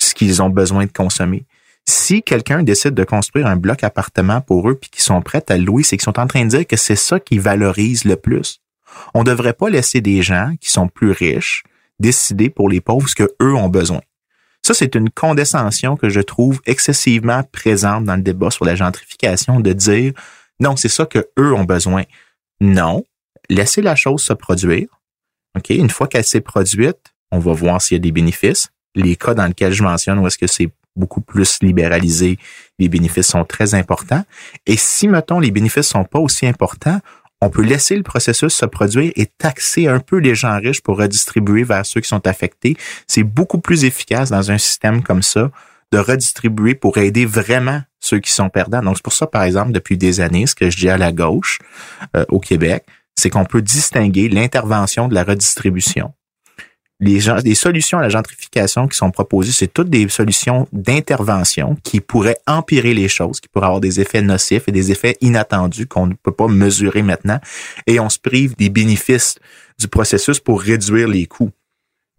ce 0.00 0.14
qu'ils 0.14 0.42
ont 0.42 0.50
besoin 0.50 0.86
de 0.86 0.92
consommer. 0.92 1.46
Si 1.86 2.22
quelqu'un 2.22 2.62
décide 2.62 2.94
de 2.94 3.04
construire 3.04 3.46
un 3.46 3.56
bloc 3.56 3.82
appartement 3.82 4.40
pour 4.40 4.68
eux 4.68 4.74
puis 4.74 4.90
qu'ils 4.90 5.02
sont 5.02 5.22
prêts 5.22 5.44
à 5.48 5.56
louer, 5.56 5.82
c'est 5.82 5.96
qu'ils 5.96 6.04
sont 6.04 6.20
en 6.20 6.26
train 6.26 6.44
de 6.44 6.50
dire 6.50 6.66
que 6.66 6.76
c'est 6.76 6.96
ça 6.96 7.18
qui 7.18 7.38
valorise 7.38 8.04
le 8.04 8.16
plus. 8.16 8.60
On 9.14 9.20
ne 9.20 9.24
devrait 9.24 9.54
pas 9.54 9.70
laisser 9.70 10.00
des 10.00 10.22
gens 10.22 10.52
qui 10.60 10.70
sont 10.70 10.88
plus 10.88 11.12
riches 11.12 11.64
décider 11.98 12.50
pour 12.50 12.68
les 12.68 12.80
pauvres 12.80 13.08
ce 13.08 13.14
que 13.14 13.28
eux 13.42 13.54
ont 13.54 13.68
besoin. 13.68 14.00
Ça, 14.62 14.74
c'est 14.74 14.94
une 14.94 15.10
condescension 15.10 15.96
que 15.96 16.08
je 16.08 16.20
trouve 16.20 16.60
excessivement 16.66 17.42
présente 17.44 18.04
dans 18.04 18.16
le 18.16 18.22
débat 18.22 18.50
sur 18.50 18.64
la 18.64 18.74
gentrification 18.74 19.60
de 19.60 19.72
dire 19.72 20.12
non, 20.60 20.76
c'est 20.76 20.88
ça 20.88 21.06
que 21.06 21.28
eux 21.38 21.54
ont 21.54 21.64
besoin. 21.64 22.02
Non, 22.60 23.04
laissez 23.48 23.82
la 23.82 23.94
chose 23.94 24.22
se 24.22 24.32
produire. 24.32 24.88
Une 25.68 25.90
fois 25.90 26.08
qu'elle 26.08 26.24
s'est 26.24 26.40
produite, 26.40 26.98
on 27.30 27.38
va 27.38 27.52
voir 27.52 27.80
s'il 27.82 27.96
y 27.96 28.00
a 28.00 28.02
des 28.02 28.12
bénéfices. 28.12 28.68
Les 28.94 29.16
cas 29.16 29.34
dans 29.34 29.46
lesquels 29.46 29.72
je 29.72 29.82
mentionne 29.82 30.18
où 30.18 30.26
est-ce 30.26 30.38
que 30.38 30.46
c'est 30.46 30.70
beaucoup 30.96 31.20
plus 31.20 31.58
libéralisé, 31.62 32.38
les 32.78 32.88
bénéfices 32.88 33.28
sont 33.28 33.44
très 33.44 33.74
importants. 33.74 34.24
Et 34.66 34.76
si, 34.76 35.06
mettons, 35.06 35.38
les 35.38 35.50
bénéfices 35.50 35.86
sont 35.86 36.04
pas 36.04 36.18
aussi 36.18 36.46
importants, 36.46 37.00
on 37.40 37.50
peut 37.50 37.62
laisser 37.62 37.96
le 37.96 38.02
processus 38.02 38.52
se 38.52 38.66
produire 38.66 39.12
et 39.14 39.26
taxer 39.26 39.86
un 39.86 40.00
peu 40.00 40.16
les 40.16 40.34
gens 40.34 40.58
riches 40.58 40.82
pour 40.82 40.98
redistribuer 40.98 41.62
vers 41.62 41.86
ceux 41.86 42.00
qui 42.00 42.08
sont 42.08 42.26
affectés. 42.26 42.76
C'est 43.06 43.22
beaucoup 43.22 43.60
plus 43.60 43.84
efficace 43.84 44.30
dans 44.30 44.50
un 44.50 44.58
système 44.58 45.02
comme 45.02 45.22
ça 45.22 45.50
de 45.92 45.98
redistribuer 45.98 46.74
pour 46.74 46.98
aider 46.98 47.24
vraiment 47.24 47.80
ceux 48.00 48.18
qui 48.18 48.32
sont 48.32 48.50
perdants. 48.50 48.82
Donc, 48.82 48.96
c'est 48.96 49.02
pour 49.02 49.12
ça, 49.12 49.26
par 49.26 49.44
exemple, 49.44 49.72
depuis 49.72 49.96
des 49.96 50.20
années, 50.20 50.46
ce 50.46 50.54
que 50.54 50.68
je 50.68 50.76
dis 50.76 50.88
à 50.88 50.98
la 50.98 51.12
gauche 51.12 51.58
euh, 52.16 52.24
au 52.28 52.40
Québec, 52.40 52.84
c'est 53.18 53.30
qu'on 53.30 53.44
peut 53.44 53.62
distinguer 53.62 54.28
l'intervention 54.28 55.08
de 55.08 55.14
la 55.14 55.24
redistribution. 55.24 56.12
Les, 57.00 57.20
solutions 57.54 57.98
à 57.98 58.02
la 58.02 58.08
gentrification 58.08 58.88
qui 58.88 58.96
sont 58.96 59.10
proposées, 59.10 59.52
c'est 59.52 59.72
toutes 59.72 59.90
des 59.90 60.08
solutions 60.08 60.66
d'intervention 60.72 61.76
qui 61.84 62.00
pourraient 62.00 62.38
empirer 62.46 62.94
les 62.94 63.08
choses, 63.08 63.40
qui 63.40 63.48
pourraient 63.48 63.66
avoir 63.66 63.80
des 63.80 64.00
effets 64.00 64.22
nocifs 64.22 64.68
et 64.68 64.72
des 64.72 64.90
effets 64.90 65.16
inattendus 65.20 65.86
qu'on 65.86 66.06
ne 66.06 66.14
peut 66.14 66.32
pas 66.32 66.48
mesurer 66.48 67.02
maintenant. 67.02 67.38
Et 67.86 68.00
on 68.00 68.08
se 68.08 68.18
prive 68.18 68.56
des 68.56 68.68
bénéfices 68.68 69.36
du 69.78 69.86
processus 69.86 70.40
pour 70.40 70.60
réduire 70.60 71.06
les 71.06 71.26
coûts. 71.26 71.52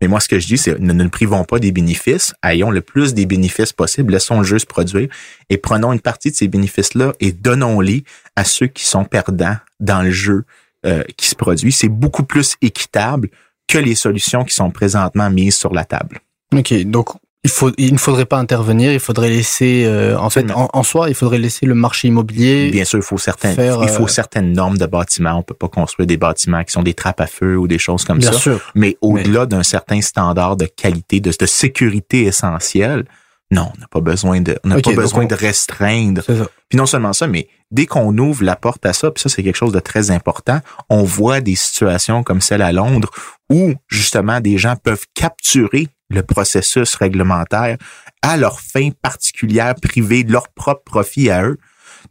Mais 0.01 0.07
moi, 0.07 0.21
ce 0.21 0.29
que 0.29 0.39
je 0.39 0.47
dis, 0.47 0.57
c'est 0.57 0.79
ne 0.79 0.93
nous 0.93 1.09
privons 1.09 1.43
pas 1.43 1.59
des 1.59 1.73
bénéfices, 1.73 2.33
ayons 2.43 2.71
le 2.71 2.79
plus 2.79 3.13
des 3.13 3.25
bénéfices 3.25 3.73
possible, 3.73 4.13
laissons 4.13 4.39
le 4.39 4.45
jeu 4.45 4.59
se 4.59 4.65
produire 4.65 5.09
et 5.49 5.57
prenons 5.57 5.91
une 5.91 5.99
partie 5.99 6.31
de 6.31 6.35
ces 6.37 6.47
bénéfices-là 6.47 7.13
et 7.19 7.33
donnons-les 7.33 8.05
à 8.37 8.45
ceux 8.45 8.67
qui 8.67 8.85
sont 8.85 9.03
perdants 9.03 9.57
dans 9.81 10.01
le 10.01 10.11
jeu 10.11 10.45
euh, 10.85 11.03
qui 11.17 11.27
se 11.27 11.35
produit. 11.35 11.71
C'est 11.71 11.89
beaucoup 11.89 12.23
plus 12.23 12.55
équitable 12.61 13.29
que 13.67 13.77
les 13.77 13.95
solutions 13.95 14.43
qui 14.43 14.55
sont 14.55 14.71
présentement 14.71 15.29
mises 15.29 15.55
sur 15.55 15.73
la 15.73 15.85
table. 15.85 16.19
Ok, 16.53 16.73
donc 16.83 17.09
il, 17.43 17.49
faut, 17.49 17.71
il 17.77 17.93
ne 17.93 17.97
faudrait 17.97 18.25
pas 18.25 18.37
intervenir, 18.37 18.91
il 18.91 18.99
faudrait 18.99 19.29
laisser, 19.29 19.83
euh, 19.85 20.17
en 20.17 20.29
fait, 20.29 20.49
en, 20.51 20.69
en, 20.73 20.83
soi, 20.83 21.09
il 21.09 21.15
faudrait 21.15 21.37
laisser 21.37 21.65
le 21.65 21.75
marché 21.75 22.07
immobilier. 22.09 22.69
Bien 22.71 22.83
sûr, 22.83 22.99
il 22.99 23.03
faut 23.03 23.17
certaines, 23.17 23.55
faire, 23.55 23.79
il 23.81 23.89
faut 23.89 24.03
euh, 24.03 24.07
certaines 24.07 24.51
normes 24.51 24.77
de 24.77 24.85
bâtiments. 24.85 25.37
On 25.37 25.43
peut 25.43 25.53
pas 25.53 25.69
construire 25.69 26.07
des 26.07 26.17
bâtiments 26.17 26.63
qui 26.63 26.71
sont 26.71 26.83
des 26.83 26.93
trappes 26.93 27.21
à 27.21 27.27
feu 27.27 27.57
ou 27.57 27.67
des 27.67 27.77
choses 27.77 28.03
comme 28.03 28.17
Bien 28.17 28.31
ça. 28.31 28.39
sûr. 28.39 28.59
Mais 28.75 28.97
au-delà 29.01 29.45
d'un 29.45 29.63
certain 29.63 30.01
standard 30.01 30.57
de 30.57 30.65
qualité, 30.65 31.21
de, 31.21 31.31
de 31.37 31.45
sécurité 31.45 32.23
essentielle, 32.23 33.05
non, 33.51 33.71
on 33.75 33.79
n'a 33.79 33.87
pas 33.87 34.01
besoin 34.01 34.41
de, 34.41 34.59
on 34.63 34.69
n'a 34.69 34.77
Ok, 34.77 34.83
pas 34.83 34.91
donc 34.91 34.99
besoin 35.01 35.23
on- 35.23 35.27
de 35.27 35.35
restreindre 35.35 36.21
puis 36.69 36.77
non 36.77 36.85
seulement 36.85 37.13
ça, 37.13 37.25
mais 37.27 37.47
dès 37.71 37.85
qu'on 37.87 38.15
ouvre 38.17 38.43
la 38.43 38.55
porte 38.55 38.85
à 38.85 38.93
ça, 38.93 39.09
puis 39.11 39.21
ça 39.23 39.29
c'est 39.29 39.41
quelque 39.43 39.55
chose 39.55 39.73
de 39.73 39.79
très 39.79 40.11
important, 40.11 40.59
on 40.89 41.03
voit 41.03 41.41
des 41.41 41.55
situations 41.55 42.21
comme 42.23 42.41
celle 42.41 42.61
à 42.61 42.71
Londres 42.71 43.09
où 43.49 43.73
justement 43.87 44.39
des 44.39 44.57
gens 44.59 44.75
peuvent 44.75 45.05
capturer 45.15 45.87
le 46.11 46.21
processus 46.23 46.95
réglementaire 46.95 47.77
à 48.21 48.37
leur 48.37 48.59
fin 48.61 48.89
particulière 49.01 49.75
privée, 49.75 50.23
de 50.23 50.31
leur 50.31 50.49
propre 50.49 50.83
profit 50.83 51.29
à 51.29 51.43
eux. 51.43 51.57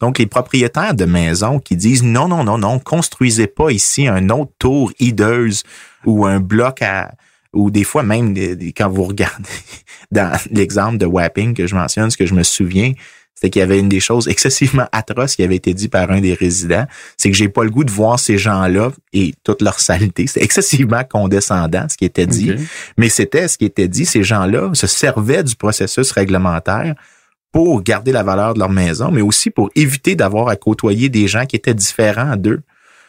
Donc, 0.01 0.18
les 0.18 0.27
propriétaires 0.27 0.94
de 0.94 1.05
maisons 1.05 1.59
qui 1.59 1.77
disent 1.77 2.03
non, 2.05 2.29
non, 2.29 2.44
non, 2.44 2.59
non, 2.59 2.79
construisez 2.79 3.46
pas 3.48 3.70
ici 3.70 4.07
un 4.07 4.29
autre 4.29 4.53
tour 4.59 4.92
hideuse 5.01 5.62
ou 6.05 6.27
un 6.27 6.38
bloc 6.40 6.83
à, 6.83 7.12
ou 7.54 7.70
des 7.70 7.84
fois 7.84 8.02
même 8.02 8.34
des- 8.34 8.56
des- 8.56 8.72
quand 8.72 8.88
vous 8.88 9.04
regardez 9.04 9.48
dans 10.11 10.37
l'exemple 10.50 10.98
de 10.98 11.06
Wapping 11.06 11.54
que 11.54 11.66
je 11.66 11.74
mentionne, 11.74 12.11
ce 12.11 12.16
que 12.16 12.26
je 12.26 12.34
me 12.34 12.42
souviens, 12.42 12.92
c'était 13.34 13.50
qu'il 13.50 13.61
y 13.61 13.62
avait 13.62 13.78
une 13.78 13.88
des 13.88 14.00
choses 14.00 14.26
excessivement 14.26 14.87
atroces 14.90 15.37
qui 15.37 15.44
avait 15.44 15.54
été 15.56 15.72
dit 15.72 15.87
par 15.88 16.11
un 16.11 16.20
des 16.20 16.34
résidents, 16.34 16.87
c'est 17.16 17.30
que 17.30 17.37
j'ai 17.37 17.48
pas 17.48 17.62
le 17.62 17.70
goût 17.70 17.84
de 17.84 17.90
voir 17.90 18.18
ces 18.18 18.37
gens-là 18.37 18.90
et 19.12 19.32
toute 19.44 19.62
leur 19.62 19.78
saleté. 19.78 20.26
C'est 20.26 20.42
excessivement 20.42 21.04
condescendant 21.08 21.87
ce 21.88 21.96
qui 21.96 22.04
était 22.04 22.26
dit, 22.26 22.50
mais 22.96 23.08
c'était 23.08 23.46
ce 23.46 23.56
qui 23.56 23.64
était 23.64 23.87
dit. 23.87 24.06
Ces 24.06 24.24
gens-là 24.24 24.70
se 24.74 24.88
servaient 24.88 25.44
du 25.44 25.54
processus 25.54 26.11
réglementaire 26.11 26.94
pour 27.52 27.80
garder 27.82 28.11
la 28.12 28.24
valeur 28.24 28.54
de 28.54 28.58
leur 28.58 28.70
maison, 28.70 29.11
mais 29.12 29.22
aussi 29.22 29.50
pour 29.50 29.70
éviter 29.76 30.16
d'avoir 30.16 30.48
à 30.48 30.56
côtoyer 30.56 31.08
des 31.08 31.28
gens 31.28 31.46
qui 31.46 31.54
étaient 31.56 31.74
différents 31.74 32.37
d'eux. 32.37 32.61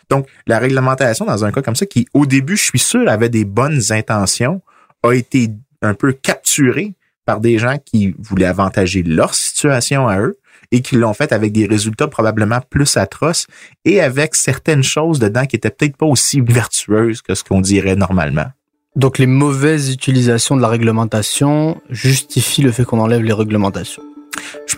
Donc, 0.10 0.28
la 0.48 0.60
réglementation 0.60 1.26
dans 1.26 1.46
un 1.46 1.52
cas 1.52 1.62
comme 1.62 1.76
ça, 1.76 1.86
qui 1.86 2.08
au 2.14 2.26
début, 2.26 2.58
je 2.58 2.64
suis 2.64 2.80
sûr, 2.80 3.08
avait 3.08 3.30
des 3.30 3.46
bonnes 3.46 3.82
intentions, 3.92 4.62
a 5.04 5.14
été 5.14 5.50
un 5.82 5.94
peu 5.94 6.12
capturée 6.12 6.96
par 7.26 7.40
des 7.40 7.60
gens 7.60 7.78
qui 7.84 8.16
voulaient 8.18 8.46
avantager 8.46 9.04
leur 9.04 9.36
situation 9.36 10.08
à 10.08 10.20
eux 10.20 10.40
et 10.72 10.82
qui 10.82 10.96
l'ont 10.96 11.14
fait 11.14 11.32
avec 11.32 11.52
des 11.52 11.66
résultats 11.66 12.08
probablement 12.08 12.60
plus 12.70 12.98
atroces 12.98 13.48
et 13.86 14.02
avec 14.02 14.36
certaines 14.36 14.84
choses 14.84 15.20
dedans 15.20 15.46
qui 15.46 15.56
étaient 15.56 15.70
peut-être 15.70 15.98
pas 15.98 16.06
aussi 16.06 16.42
vertueuses 16.42 17.22
que 17.22 17.36
ce 17.36 17.44
qu'on 17.44 17.62
dirait 17.62 17.96
normalement. 17.96 18.48
Donc 18.96 19.18
les 19.18 19.28
mauvaises 19.28 19.92
utilisations 19.94 20.58
de 20.58 20.62
la 20.62 20.68
réglementation 20.68 21.80
justifient 21.90 22.64
le 22.64 22.72
fait 22.72 22.84
qu'on 22.84 23.00
enlève 23.00 23.24
les 23.24 23.34
réglementations. 23.34 24.04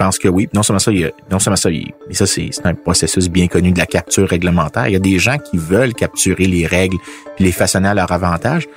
Pense 0.02 0.18
que 0.18 0.28
oui. 0.28 0.50
Non 0.56 0.64
seulement 0.64 0.80
ça, 0.80 0.92
il 0.92 1.02
y 1.02 1.06
a, 1.06 1.12
non 1.30 1.38
seulement 1.38 1.56
ça, 1.56 1.70
mais 1.70 2.16
ça 2.16 2.26
c'est 2.26 2.50
un 2.64 2.74
processus 2.74 3.30
bien 3.30 3.48
connu 3.48 3.72
de 3.72 3.78
la 3.78 3.86
capture 3.86 4.28
réglementaire. 4.28 4.88
Il 4.88 4.94
y 4.94 4.96
a 4.96 5.00
des 5.00 5.20
gens 5.20 5.38
qui 5.38 5.60
veulent 5.60 5.94
capturer 5.94 6.46
les 6.46 6.66
règles 6.66 6.98
puis 7.36 7.46
les 7.46 7.52
façonner 7.52 7.88
à 7.88 7.94
leur 7.94 8.12
avantage. 8.12 8.68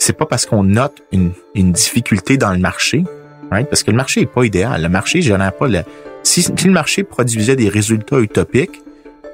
C'est 0.00 0.14
pas 0.14 0.26
parce 0.26 0.46
qu'on 0.46 0.64
note 0.64 0.96
une, 1.12 1.30
une 1.54 1.70
difficulté 1.70 2.38
dans 2.38 2.50
le 2.50 2.58
marché, 2.58 3.04
parce 3.50 3.84
que 3.84 3.92
le 3.92 3.96
marché 3.96 4.22
est 4.22 4.26
pas 4.26 4.42
idéal. 4.42 4.82
Le 4.82 4.88
marché 4.88 5.20
pas 5.20 5.68
le. 5.68 5.82
Si, 6.24 6.42
si 6.42 6.52
le 6.64 6.72
marché 6.72 7.04
produisait 7.04 7.54
des 7.54 7.68
résultats 7.68 8.18
utopiques, 8.18 8.82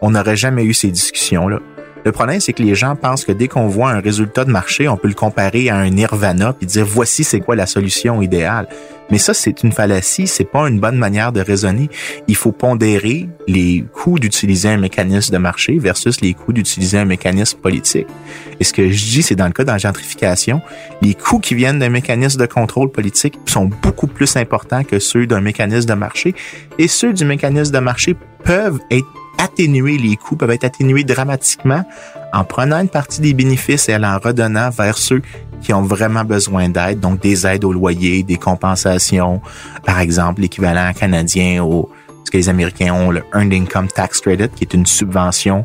on 0.02 0.10
n'aurait 0.10 0.36
jamais 0.36 0.64
eu 0.64 0.74
ces 0.74 0.90
discussions-là. 0.90 1.60
Le 2.04 2.12
problème, 2.12 2.40
c'est 2.40 2.52
que 2.52 2.62
les 2.62 2.74
gens 2.74 2.96
pensent 2.96 3.24
que 3.24 3.32
dès 3.32 3.48
qu'on 3.48 3.68
voit 3.68 3.90
un 3.90 4.00
résultat 4.00 4.44
de 4.44 4.50
marché, 4.50 4.88
on 4.88 4.96
peut 4.96 5.08
le 5.08 5.14
comparer 5.14 5.68
à 5.68 5.76
un 5.76 5.90
nirvana 5.90 6.54
puis 6.54 6.66
dire 6.66 6.86
voici 6.86 7.24
c'est 7.24 7.40
quoi 7.40 7.56
la 7.56 7.66
solution 7.66 8.22
idéale. 8.22 8.68
Mais 9.10 9.18
ça, 9.18 9.34
c'est 9.34 9.64
une 9.64 9.72
fallacie, 9.72 10.26
c'est 10.26 10.44
pas 10.44 10.68
une 10.68 10.78
bonne 10.78 10.96
manière 10.96 11.32
de 11.32 11.40
raisonner. 11.40 11.90
Il 12.28 12.36
faut 12.36 12.52
pondérer 12.52 13.28
les 13.48 13.84
coûts 13.92 14.18
d'utiliser 14.18 14.68
un 14.68 14.76
mécanisme 14.76 15.32
de 15.32 15.38
marché 15.38 15.78
versus 15.78 16.20
les 16.20 16.32
coûts 16.32 16.52
d'utiliser 16.52 16.96
un 16.96 17.04
mécanisme 17.04 17.58
politique. 17.58 18.06
Et 18.60 18.64
ce 18.64 18.72
que 18.72 18.88
je 18.88 19.04
dis, 19.06 19.22
c'est 19.22 19.34
dans 19.34 19.46
le 19.46 19.52
cas 19.52 19.64
de 19.64 19.70
la 19.70 19.78
gentrification, 19.78 20.62
les 21.02 21.14
coûts 21.14 21.40
qui 21.40 21.56
viennent 21.56 21.80
d'un 21.80 21.88
mécanisme 21.88 22.40
de 22.40 22.46
contrôle 22.46 22.92
politique 22.92 23.34
sont 23.46 23.68
beaucoup 23.82 24.06
plus 24.06 24.36
importants 24.36 24.84
que 24.84 25.00
ceux 25.00 25.26
d'un 25.26 25.40
mécanisme 25.40 25.88
de 25.88 25.94
marché. 25.94 26.34
Et 26.78 26.86
ceux 26.86 27.12
du 27.12 27.24
mécanisme 27.24 27.74
de 27.74 27.80
marché 27.80 28.14
peuvent 28.44 28.78
être 28.90 29.06
atténuer 29.40 29.96
les 29.98 30.16
coûts, 30.16 30.36
peuvent 30.36 30.50
être 30.50 30.64
atténués 30.64 31.04
dramatiquement 31.04 31.84
en 32.32 32.44
prenant 32.44 32.80
une 32.80 32.88
partie 32.88 33.20
des 33.20 33.34
bénéfices 33.34 33.88
et 33.88 33.96
en 33.96 34.18
redonnant 34.18 34.70
vers 34.70 34.98
ceux 34.98 35.22
qui 35.62 35.72
ont 35.72 35.82
vraiment 35.82 36.24
besoin 36.24 36.68
d'aide, 36.68 37.00
donc 37.00 37.20
des 37.20 37.46
aides 37.46 37.64
au 37.64 37.72
loyer, 37.72 38.22
des 38.22 38.36
compensations, 38.36 39.40
par 39.84 39.98
exemple 40.00 40.42
l'équivalent 40.42 40.92
canadien 40.92 41.62
au 41.64 41.90
ce 42.24 42.30
que 42.30 42.36
les 42.36 42.48
Américains 42.48 42.92
ont 42.92 43.10
le 43.10 43.22
Earned 43.34 43.52
Income 43.52 43.88
Tax 43.88 44.20
Credit, 44.20 44.48
qui 44.54 44.64
est 44.64 44.74
une 44.74 44.86
subvention 44.86 45.64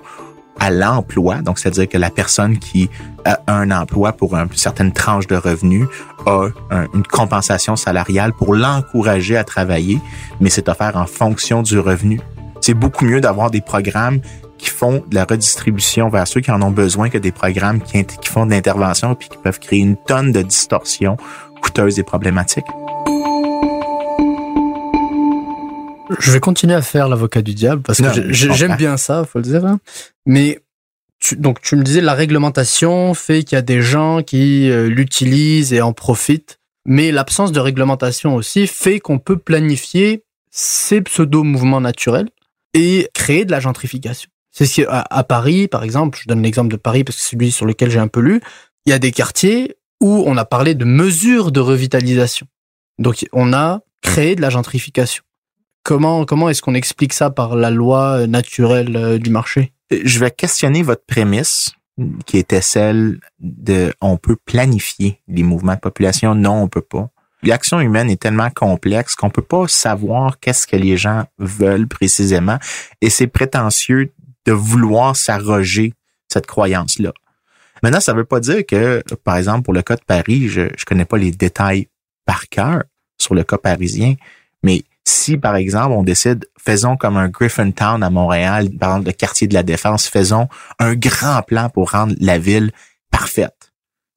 à 0.58 0.72
l'emploi, 0.72 1.42
donc 1.42 1.60
c'est-à-dire 1.60 1.90
que 1.90 1.98
la 1.98 2.10
personne 2.10 2.58
qui 2.58 2.90
a 3.26 3.40
un 3.48 3.72
emploi 3.72 4.14
pour 4.14 4.36
une 4.36 4.48
certaine 4.56 4.94
tranche 4.94 5.28
de 5.28 5.36
revenus 5.36 5.86
a 6.26 6.48
une 6.94 7.04
compensation 7.04 7.76
salariale 7.76 8.32
pour 8.32 8.56
l'encourager 8.56 9.36
à 9.36 9.44
travailler, 9.44 10.00
mais 10.40 10.50
c'est 10.50 10.70
offert 10.70 10.96
en 10.96 11.06
fonction 11.06 11.62
du 11.62 11.78
revenu. 11.78 12.22
C'est 12.66 12.74
beaucoup 12.74 13.06
mieux 13.06 13.22
d'avoir 13.22 13.52
des 13.52 13.62
programmes 13.62 14.22
qui 14.58 14.72
font 14.72 15.04
de 15.08 15.14
la 15.14 15.26
redistribution 15.26 16.10
vers 16.10 16.28
ceux 16.28 16.42
qui 16.42 16.50
en 16.50 16.64
ont 16.64 16.72
besoin 16.72 17.12
que 17.12 17.20
des 17.20 17.32
programmes 17.32 17.80
qui, 17.80 18.04
qui 18.04 18.28
font 18.28 18.48
de 18.48 18.50
l'intervention 18.50 19.14
puis 19.14 19.30
qui 19.30 19.38
peuvent 19.38 19.60
créer 19.60 19.78
une 19.78 19.96
tonne 19.96 20.32
de 20.32 20.42
distorsions 20.42 21.16
coûteuses 21.62 22.00
et 22.00 22.04
problématiques. 22.04 22.66
Je 26.18 26.32
vais 26.32 26.40
continuer 26.40 26.74
à 26.74 26.82
faire 26.82 27.08
l'avocat 27.08 27.44
du 27.44 27.54
diable 27.54 27.84
parce 27.84 28.02
que 28.02 28.32
j'aime 28.34 28.78
bien 28.78 28.98
ça, 28.98 29.26
faut 29.26 29.38
le 29.38 29.44
dire. 29.44 29.64
Hein. 29.64 29.80
Mais 30.26 30.60
tu, 31.20 31.36
donc 31.36 31.62
tu 31.62 31.76
me 31.76 31.84
disais 31.84 32.02
la 32.02 32.16
réglementation 32.16 33.14
fait 33.14 33.44
qu'il 33.44 33.58
y 33.58 33.60
a 33.60 33.62
des 33.62 33.84
gens 33.84 34.24
qui 34.24 34.72
euh, 34.72 34.88
l'utilisent 34.88 35.72
et 35.72 35.84
en 35.84 35.94
profitent, 35.94 36.58
mais 36.84 37.12
l'absence 37.12 37.52
de 37.52 37.60
réglementation 37.60 38.34
aussi 38.34 38.66
fait 38.66 39.00
qu'on 39.00 39.20
peut 39.20 39.38
planifier 39.38 40.24
ces 40.50 41.02
pseudo 41.02 41.44
mouvements 41.44 41.82
naturels 41.82 42.30
et 42.76 43.10
créer 43.14 43.46
de 43.46 43.52
la 43.52 43.60
gentrification. 43.60 44.30
C'est 44.52 44.66
ce 44.66 44.74
qui 44.74 44.86
à, 44.88 45.24
Paris, 45.24 45.68
par 45.68 45.84
exemple, 45.84 46.20
je 46.22 46.28
donne 46.28 46.44
l'exemple 46.44 46.70
de 46.70 46.78
Paris 46.78 47.04
parce 47.04 47.18
que 47.18 47.24
c'est 47.24 47.32
celui 47.32 47.52
sur 47.52 47.66
lequel 47.66 47.90
j'ai 47.90 48.00
un 48.00 48.08
peu 48.08 48.20
lu. 48.20 48.42
Il 48.86 48.92
y 48.92 48.94
a 48.94 49.00
des 49.00 49.12
quartiers 49.12 49.76
où 50.02 50.24
on 50.28 50.38
a 50.38 50.46
parlé 50.46 50.76
de 50.76 50.86
mesures 50.86 51.52
de 51.52 51.60
revitalisation. 51.60 52.46
Donc 53.00 53.26
on 53.34 53.54
a 53.54 53.82
créé 54.02 54.36
de 54.36 54.42
la 54.42 54.50
gentrification. 54.50 55.24
Comment, 55.84 56.26
comment 56.26 56.50
est-ce 56.50 56.62
qu'on 56.62 56.74
explique 56.74 57.14
ça 57.14 57.30
par 57.30 57.56
la 57.56 57.70
loi 57.70 58.28
naturelle 58.28 58.96
euh, 58.96 59.18
du 59.18 59.30
marché? 59.30 59.74
Je 59.92 60.20
vais 60.20 60.32
questionner 60.32 60.84
votre 60.84 61.06
prémisse 61.06 61.72
qui 62.26 62.38
était 62.38 62.62
celle 62.62 63.20
de 63.40 63.94
on 64.02 64.18
peut 64.18 64.38
planifier 64.46 65.22
les 65.28 65.44
mouvements 65.44 65.76
de 65.76 65.80
population. 65.80 66.36
Non, 66.36 66.64
on 66.64 66.68
peut 66.68 66.82
pas. 66.82 67.10
L'action 67.44 67.80
humaine 67.80 68.10
est 68.10 68.22
tellement 68.22 68.50
complexe 68.50 69.16
qu'on 69.16 69.30
peut 69.30 69.42
pas 69.42 69.68
savoir 69.68 70.40
qu'est-ce 70.40 70.66
que 70.66 70.76
les 70.76 70.98
gens 70.98 71.26
veulent 71.38 71.88
précisément 71.88 72.58
et 73.02 73.10
c'est 73.10 73.28
prétentieux 73.28 74.12
de 74.46 74.52
vouloir 74.52 75.16
s'arroger 75.16 75.94
cette 76.28 76.48
croyance-là. 76.48 77.12
Maintenant, 77.84 78.00
ça 78.00 78.14
veut 78.14 78.26
pas 78.26 78.40
dire 78.40 78.66
que, 78.66 79.04
par 79.24 79.38
exemple, 79.38 79.64
pour 79.64 79.74
le 79.74 79.82
cas 79.82 79.96
de 79.96 80.04
Paris, 80.04 80.48
je, 80.48 80.70
je 80.78 80.86
connais 80.86 81.06
pas 81.06 81.18
les 81.18 81.32
détails 81.32 81.88
par 82.26 82.48
cœur 82.50 82.84
sur 83.18 83.36
le 83.36 83.44
cas 83.44 83.58
parisien, 83.58 84.16
mais 84.64 84.84
si, 85.04 85.38
par 85.38 85.56
exemple, 85.56 85.92
on 85.92 86.04
décide, 86.04 86.46
faisons 86.58 86.98
comme 86.98 87.16
un 87.16 87.30
Griffintown 87.30 88.02
à 88.02 88.10
Montréal, 88.10 88.70
par 88.80 88.90
exemple, 88.90 89.08
le 89.08 89.14
quartier 89.14 89.48
de 89.48 89.54
la 89.54 89.62
Défense, 89.62 90.08
faisons 90.08 90.48
un 90.80 90.96
grand 90.96 91.44
plan 91.44 91.70
pour 91.70 91.92
rendre 91.92 92.16
la 92.20 92.40
ville 92.40 92.72
parfaite. 93.12 93.65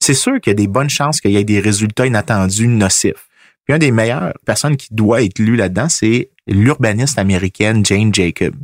C'est 0.09 0.15
sûr 0.15 0.41
qu'il 0.41 0.49
y 0.49 0.53
a 0.53 0.55
des 0.55 0.67
bonnes 0.67 0.89
chances 0.89 1.21
qu'il 1.21 1.29
y 1.29 1.37
ait 1.37 1.43
des 1.43 1.59
résultats 1.59 2.07
inattendus 2.07 2.67
nocifs. 2.67 3.29
Puis 3.63 3.75
une 3.75 3.77
des 3.77 3.91
meilleures 3.91 4.33
personnes 4.43 4.75
qui 4.75 4.87
doit 4.89 5.21
être 5.21 5.37
lue 5.37 5.55
là-dedans, 5.55 5.87
c'est 5.87 6.31
l'urbaniste 6.47 7.19
américaine 7.19 7.85
Jane 7.85 8.11
Jacob. 8.11 8.55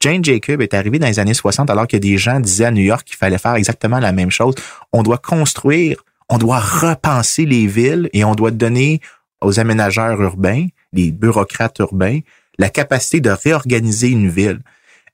Jane 0.00 0.22
Jacob 0.22 0.60
est 0.60 0.74
arrivée 0.74 0.98
dans 0.98 1.06
les 1.06 1.18
années 1.18 1.32
60 1.32 1.70
alors 1.70 1.88
que 1.88 1.96
des 1.96 2.18
gens 2.18 2.38
disaient 2.38 2.66
à 2.66 2.70
New 2.70 2.82
York 2.82 3.06
qu'il 3.06 3.16
fallait 3.16 3.38
faire 3.38 3.54
exactement 3.54 3.98
la 3.98 4.12
même 4.12 4.30
chose. 4.30 4.54
On 4.92 5.02
doit 5.02 5.16
construire, 5.16 6.04
on 6.28 6.36
doit 6.36 6.60
repenser 6.60 7.46
les 7.46 7.66
villes 7.66 8.10
et 8.12 8.22
on 8.22 8.34
doit 8.34 8.50
donner 8.50 9.00
aux 9.40 9.58
aménageurs 9.58 10.20
urbains 10.20 10.66
les 10.92 11.12
bureaucrates 11.12 11.78
urbains, 11.78 12.18
la 12.58 12.68
capacité 12.68 13.22
de 13.22 13.30
réorganiser 13.30 14.08
une 14.08 14.28
ville. 14.28 14.60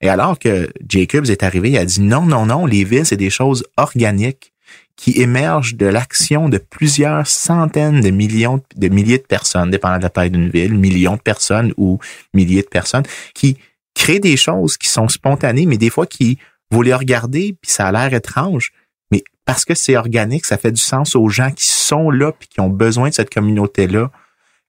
Et 0.00 0.08
alors 0.08 0.36
que 0.36 0.68
Jacobs 0.88 1.30
est 1.30 1.44
arrivé, 1.44 1.70
il 1.70 1.78
a 1.78 1.84
dit 1.84 2.00
non, 2.00 2.22
non, 2.22 2.44
non, 2.44 2.66
les 2.66 2.82
villes, 2.82 3.06
c'est 3.06 3.16
des 3.16 3.30
choses 3.30 3.62
organiques 3.76 4.52
qui 4.96 5.20
émergent 5.20 5.76
de 5.76 5.86
l'action 5.86 6.48
de 6.48 6.58
plusieurs 6.58 7.26
centaines 7.26 8.00
de 8.00 8.10
millions 8.10 8.62
de 8.76 8.88
milliers 8.88 9.18
de 9.18 9.22
personnes, 9.22 9.70
dépendant 9.70 9.98
de 9.98 10.02
la 10.02 10.10
taille 10.10 10.30
d'une 10.30 10.50
ville, 10.50 10.74
millions 10.74 11.16
de 11.16 11.22
personnes 11.22 11.72
ou 11.76 11.98
milliers 12.34 12.62
de 12.62 12.68
personnes, 12.68 13.04
qui 13.34 13.56
créent 13.94 14.20
des 14.20 14.36
choses 14.36 14.76
qui 14.76 14.88
sont 14.88 15.08
spontanées, 15.08 15.66
mais 15.66 15.78
des 15.78 15.90
fois 15.90 16.06
qui, 16.06 16.38
vous 16.70 16.82
les 16.82 16.94
regardez, 16.94 17.56
puis 17.60 17.70
ça 17.70 17.88
a 17.88 17.92
l'air 17.92 18.12
étrange, 18.14 18.72
mais 19.10 19.24
parce 19.44 19.64
que 19.64 19.74
c'est 19.74 19.96
organique, 19.96 20.46
ça 20.46 20.58
fait 20.58 20.72
du 20.72 20.80
sens 20.80 21.16
aux 21.16 21.28
gens 21.28 21.50
qui 21.50 21.66
sont 21.66 22.10
là, 22.10 22.32
puis 22.32 22.48
qui 22.48 22.60
ont 22.60 22.68
besoin 22.68 23.08
de 23.08 23.14
cette 23.14 23.32
communauté-là. 23.32 24.10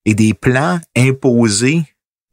Et 0.06 0.16
des 0.16 0.34
plans 0.34 0.80
imposés 0.98 1.84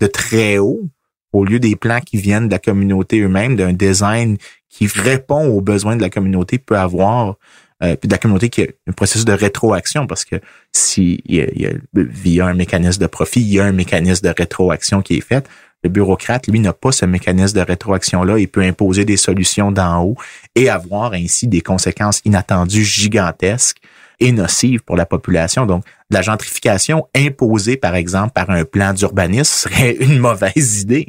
de 0.01 0.07
très 0.07 0.57
haut 0.57 0.89
au 1.33 1.45
lieu 1.45 1.61
des 1.61 1.77
plans 1.77 2.01
qui 2.01 2.17
viennent 2.17 2.47
de 2.47 2.53
la 2.53 2.59
communauté 2.59 3.21
eux-mêmes, 3.21 3.57
d'un 3.57 3.75
design 3.75 4.39
qui 4.69 4.87
répond 4.87 5.47
aux 5.47 5.61
besoins 5.61 5.97
de 5.97 6.03
la 6.03 6.11
communauté 6.11 6.59
peut 6.59 6.79
avoir 6.79 7.37
euh, 7.83 7.95
puis 7.95 8.09
de 8.09 8.13
la 8.13 8.19
communauté 8.19 8.49
qui 8.49 8.63
a 8.63 8.67
un 8.89 8.93
processus 8.93 9.25
de 9.25 9.33
rétroaction 9.33 10.09
parce 10.09 10.25
que 10.25 10.37
si 10.73 11.23
il 11.27 11.37
y, 11.37 11.67
a, 11.67 11.71
via 11.95 12.47
un 12.47 12.55
mécanisme 12.55 13.01
de 13.01 13.07
profit, 13.07 13.41
il 13.41 13.53
y 13.53 13.61
a 13.61 13.65
un 13.65 13.73
mécanisme 13.73 14.27
de 14.27 14.35
rétroaction 14.37 15.01
qui 15.01 15.19
est 15.19 15.21
fait. 15.21 15.49
Le 15.85 15.91
bureaucrate, 15.91 16.49
lui, 16.49 16.59
n'a 16.59 16.73
pas 16.73 16.91
ce 16.91 17.05
mécanisme 17.05 17.57
de 17.57 17.63
rétroaction-là. 17.65 18.39
Il 18.39 18.49
peut 18.49 18.63
imposer 18.63 19.05
des 19.05 19.17
solutions 19.17 19.71
d'en 19.71 20.03
haut 20.03 20.17
et 20.57 20.69
avoir 20.69 21.13
ainsi 21.13 21.47
des 21.47 21.61
conséquences 21.61 22.21
inattendues 22.25 22.83
gigantesques 22.83 23.79
et 24.19 24.33
nocive 24.33 24.81
pour 24.81 24.97
la 24.97 25.07
population. 25.07 25.65
Donc, 25.65 25.85
la 26.11 26.21
gentrification 26.21 27.07
imposée, 27.15 27.77
par 27.77 27.95
exemple, 27.95 28.33
par 28.33 28.51
un 28.51 28.65
plan 28.65 28.93
d'urbanisme 28.93 29.69
serait 29.69 29.93
une 29.93 30.19
mauvaise 30.19 30.83
idée. 30.83 31.09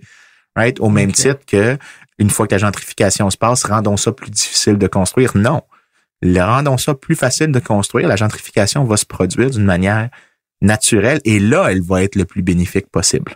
Right? 0.55 0.79
Au 0.79 0.89
même 0.89 1.13
titre 1.13 1.39
que, 1.47 1.77
une 2.19 2.29
fois 2.29 2.47
que 2.47 2.53
la 2.53 2.59
gentrification 2.59 3.29
se 3.29 3.37
passe, 3.37 3.63
rendons 3.63 3.97
ça 3.97 4.11
plus 4.11 4.29
difficile 4.29 4.77
de 4.77 4.87
construire. 4.87 5.31
Non. 5.35 5.61
Rendons 6.23 6.77
ça 6.77 6.93
plus 6.93 7.15
facile 7.15 7.51
de 7.51 7.59
construire. 7.59 8.07
La 8.07 8.17
gentrification 8.17 8.83
va 8.83 8.97
se 8.97 9.05
produire 9.05 9.49
d'une 9.49 9.63
manière 9.63 10.09
naturelle 10.61 11.21
et 11.23 11.39
là, 11.39 11.67
elle 11.71 11.81
va 11.81 12.03
être 12.03 12.15
le 12.15 12.25
plus 12.25 12.41
bénéfique 12.41 12.87
possible. 12.89 13.35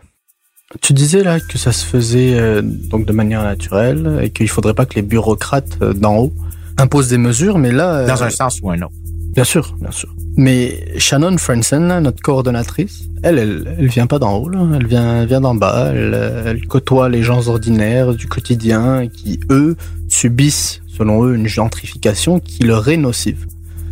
Tu 0.82 0.92
disais 0.94 1.24
là 1.24 1.40
que 1.40 1.58
ça 1.58 1.72
se 1.72 1.86
faisait 1.86 2.34
euh, 2.34 2.62
donc 2.62 3.06
de 3.06 3.14
manière 3.14 3.44
naturelle 3.44 4.20
et 4.22 4.32
qu'il 4.32 4.50
faudrait 4.50 4.74
pas 4.74 4.86
que 4.86 4.96
les 4.96 5.02
bureaucrates 5.02 5.78
euh, 5.82 5.94
d'en 5.94 6.18
haut 6.18 6.34
imposent 6.78 7.10
des 7.10 7.20
mesures, 7.20 7.60
mais 7.60 7.72
là... 7.72 8.00
Euh, 8.00 8.08
Dans 8.08 8.24
un 8.24 8.32
sens 8.32 8.60
ou 8.62 8.72
un 8.72 8.82
autre. 8.82 8.96
Bien 9.34 9.44
sûr, 9.44 9.76
bien 9.82 9.90
sûr. 9.90 10.14
Mais 10.38 10.86
Shannon 11.00 11.38
Franson, 11.38 12.00
notre 12.02 12.22
coordonnatrice, 12.22 13.06
elle, 13.24 13.40
elle, 13.40 13.76
elle 13.80 13.88
vient 13.88 14.06
pas 14.06 14.20
d'en 14.20 14.38
haut, 14.38 14.50
là. 14.50 14.60
elle 14.76 14.86
vient, 14.86 15.26
vient 15.26 15.42
d'en 15.42 15.56
bas. 15.56 15.92
Elle, 15.92 16.14
elle, 16.46 16.68
côtoie 16.68 17.10
les 17.10 17.24
gens 17.24 17.48
ordinaires 17.48 18.14
du 18.14 18.28
quotidien 18.28 19.08
qui, 19.08 19.40
eux, 19.50 19.76
subissent, 20.08 20.82
selon 20.88 21.26
eux, 21.26 21.36
une 21.36 21.48
gentrification 21.48 22.40
qui 22.40 22.64
leur 22.64 22.88
est 22.90 22.98
nocive. 22.98 23.48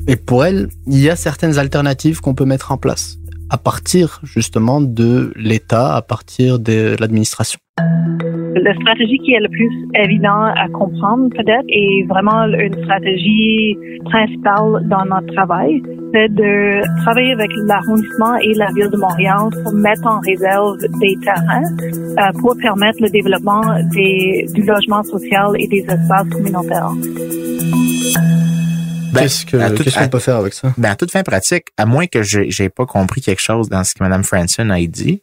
Et 0.08 0.15
pour 0.15 0.45
elle, 0.45 0.69
il 0.86 0.99
y 0.99 1.10
a 1.10 1.15
certaines 1.15 1.58
alternatives 1.58 2.21
qu'on 2.21 2.36
peut 2.36 2.45
mettre 2.45 2.71
en 2.71 2.77
place 2.77 3.17
à 3.51 3.57
partir 3.57 4.21
justement 4.23 4.79
de 4.79 5.33
l'État, 5.35 5.95
à 5.95 6.01
partir 6.01 6.57
de 6.57 6.95
l'administration. 6.99 7.59
La 8.55 8.73
stratégie 8.75 9.17
qui 9.19 9.33
est 9.33 9.39
le 9.39 9.49
plus 9.49 9.71
évident 9.95 10.43
à 10.43 10.67
comprendre 10.69 11.29
peut-être 11.29 11.65
est 11.67 12.05
vraiment 12.07 12.43
une 12.45 12.73
stratégie 12.83 13.75
principale 14.05 14.87
dans 14.87 15.05
notre 15.05 15.33
travail, 15.33 15.81
c'est 16.13 16.29
de 16.29 16.81
travailler 17.03 17.33
avec 17.33 17.49
l'arrondissement 17.67 18.35
et 18.37 18.53
la 18.53 18.67
ville 18.75 18.89
de 18.89 18.97
Montréal 18.97 19.49
pour 19.63 19.73
mettre 19.73 20.05
en 20.05 20.19
réserve 20.19 20.77
des 20.99 21.15
terrains 21.23 21.63
euh, 21.63 22.39
pour 22.39 22.55
permettre 22.57 23.01
le 23.01 23.09
développement 23.09 23.61
du 23.91 24.63
logement 24.63 25.03
social 25.03 25.55
et 25.57 25.67
des 25.67 25.83
espaces 25.87 26.29
communautaires. 26.29 26.91
Ben, 29.12 29.21
qu'est-ce 29.28 30.00
qu'on 30.00 30.10
peut 30.10 30.19
faire 30.19 30.38
avec 30.38 30.54
ça? 30.54 30.74
Ben, 30.78 30.91
à 30.91 30.95
toute 30.95 31.12
fin 31.12 31.24
pratique, 31.24 31.67
à 31.78 31.86
moins 31.86 32.08
que 32.08 32.24
j'ai 32.24 32.69
pas 32.69 32.86
compris 32.86 33.21
quelque 33.21 33.41
chose 33.41 33.69
dans 33.69 33.84
ce 33.84 33.93
que 33.93 34.04
Mme 34.04 34.24
Franson 34.24 34.69
a 34.69 34.80
dit, 34.86 35.21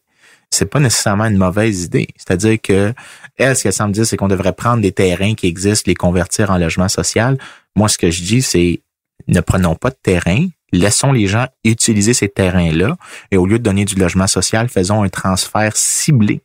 c'est 0.51 0.66
pas 0.66 0.81
nécessairement 0.81 1.27
une 1.27 1.37
mauvaise 1.37 1.85
idée. 1.85 2.09
C'est-à-dire 2.16 2.59
que 2.62 2.94
elle, 3.37 3.57
ce 3.57 3.62
qu'elle 3.62 3.72
semble 3.72 3.92
dire, 3.92 4.07
c'est 4.07 4.16
qu'on 4.16 4.29
devrait 4.29 4.53
prendre 4.53 4.83
des 4.83 4.92
terrains 4.92 5.35
qui 5.35 5.46
existent, 5.46 5.85
les 5.87 5.94
convertir 5.94 6.51
en 6.51 6.59
logement 6.59 6.88
social. 6.88 7.38
Moi, 7.77 7.88
ce 7.88 7.98
que 7.98 8.11
je 8.11 8.22
dis, 8.22 8.42
c'est 8.42 8.81
ne 9.27 9.40
prenons 9.40 9.74
pas 9.74 9.90
de 9.90 9.98
terrain, 10.03 10.46
laissons 10.72 11.12
les 11.12 11.27
gens 11.27 11.46
utiliser 11.64 12.14
ces 12.14 12.29
terrains-là 12.29 12.96
et 13.31 13.37
au 13.37 13.46
lieu 13.46 13.59
de 13.59 13.64
donner 13.64 13.85
du 13.85 13.96
logement 13.96 14.27
social, 14.27 14.68
faisons 14.68 15.03
un 15.03 15.09
transfert 15.09 15.77
ciblé 15.77 16.40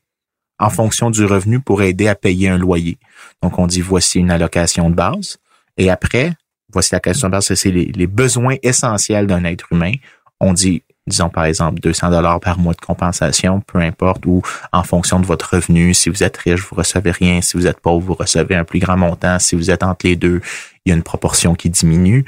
en 0.59 0.69
fonction 0.69 1.09
du 1.09 1.25
revenu 1.25 1.59
pour 1.59 1.81
aider 1.81 2.07
à 2.07 2.15
payer 2.15 2.49
un 2.49 2.57
loyer. 2.57 2.97
Donc, 3.41 3.57
on 3.57 3.67
dit 3.67 3.81
voici 3.81 4.19
une 4.19 4.31
allocation 4.31 4.89
de 4.89 4.95
base 4.95 5.37
et 5.77 5.89
après, 5.89 6.33
voici 6.73 6.93
la 6.93 6.99
question 6.99 7.27
de 7.27 7.33
base, 7.33 7.53
c'est 7.53 7.71
les, 7.71 7.85
les 7.85 8.07
besoins 8.07 8.55
essentiels 8.63 9.27
d'un 9.27 9.43
être 9.45 9.67
humain. 9.71 9.93
On 10.39 10.53
dit 10.53 10.83
disons 11.07 11.29
par 11.29 11.45
exemple 11.45 11.79
200 11.81 12.09
dollars 12.11 12.39
par 12.39 12.57
mois 12.57 12.73
de 12.73 12.79
compensation, 12.79 13.61
peu 13.61 13.79
importe, 13.79 14.25
ou 14.25 14.41
en 14.71 14.83
fonction 14.83 15.19
de 15.19 15.25
votre 15.25 15.55
revenu. 15.55 15.93
Si 15.93 16.09
vous 16.09 16.23
êtes 16.23 16.37
riche, 16.37 16.61
vous 16.69 16.75
recevez 16.75 17.11
rien. 17.11 17.41
Si 17.41 17.57
vous 17.57 17.67
êtes 17.67 17.79
pauvre, 17.79 18.05
vous 18.05 18.13
recevez 18.13 18.55
un 18.55 18.63
plus 18.63 18.79
grand 18.79 18.97
montant. 18.97 19.39
Si 19.39 19.55
vous 19.55 19.69
êtes 19.71 19.83
entre 19.83 20.05
les 20.05 20.15
deux, 20.15 20.41
il 20.85 20.89
y 20.89 20.91
a 20.91 20.95
une 20.95 21.03
proportion 21.03 21.55
qui 21.55 21.69
diminue. 21.69 22.25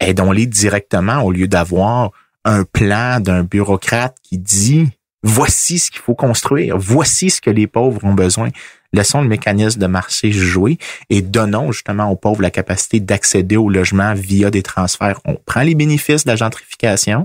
Aidons-les 0.00 0.46
directement 0.46 1.22
au 1.22 1.32
lieu 1.32 1.48
d'avoir 1.48 2.10
un 2.44 2.64
plan 2.64 3.20
d'un 3.20 3.42
bureaucrate 3.42 4.16
qui 4.22 4.38
dit 4.38 4.88
voici 5.22 5.78
ce 5.78 5.90
qu'il 5.90 6.00
faut 6.00 6.14
construire, 6.14 6.76
voici 6.78 7.30
ce 7.30 7.40
que 7.40 7.50
les 7.50 7.66
pauvres 7.66 8.04
ont 8.04 8.14
besoin. 8.14 8.50
Laissons 8.96 9.20
le 9.20 9.28
mécanisme 9.28 9.78
de 9.78 9.86
marché 9.86 10.32
jouer 10.32 10.78
et 11.10 11.20
donnons 11.20 11.70
justement 11.70 12.10
aux 12.10 12.16
pauvres 12.16 12.40
la 12.40 12.50
capacité 12.50 12.98
d'accéder 12.98 13.58
au 13.58 13.68
logement 13.68 14.14
via 14.14 14.50
des 14.50 14.62
transferts. 14.62 15.20
On 15.26 15.34
prend 15.34 15.60
les 15.60 15.74
bénéfices 15.74 16.24
de 16.24 16.30
la 16.30 16.36
gentrification, 16.36 17.22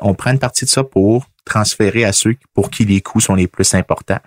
on 0.00 0.14
prend 0.14 0.30
une 0.30 0.38
partie 0.38 0.64
de 0.64 0.70
ça 0.70 0.82
pour 0.82 1.26
transférer 1.44 2.06
à 2.06 2.14
ceux 2.14 2.36
pour 2.54 2.70
qui 2.70 2.86
les 2.86 3.02
coûts 3.02 3.20
sont 3.20 3.34
les 3.34 3.46
plus 3.46 3.74
importants. 3.74 4.20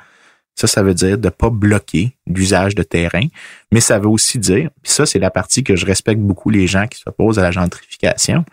Ça, 0.53 0.67
ça 0.67 0.83
veut 0.83 0.93
dire 0.93 1.17
de 1.17 1.29
pas 1.29 1.49
bloquer 1.49 2.15
l'usage 2.27 2.75
de 2.75 2.83
terrain, 2.83 3.25
mais 3.71 3.81
ça 3.81 3.97
veut 3.97 4.09
aussi 4.09 4.37
dire, 4.37 4.69
puis 4.83 4.91
ça, 4.91 5.07
c'est 5.07 5.17
la 5.17 5.31
partie 5.31 5.63
que 5.63 5.75
je 5.75 5.85
respecte 5.87 6.21
beaucoup 6.21 6.51
les 6.51 6.67
gens 6.67 6.85
qui 6.85 6.99
s'opposent 6.99 7.39
à 7.39 7.41
la 7.41 7.49
gentrification. 7.49 8.45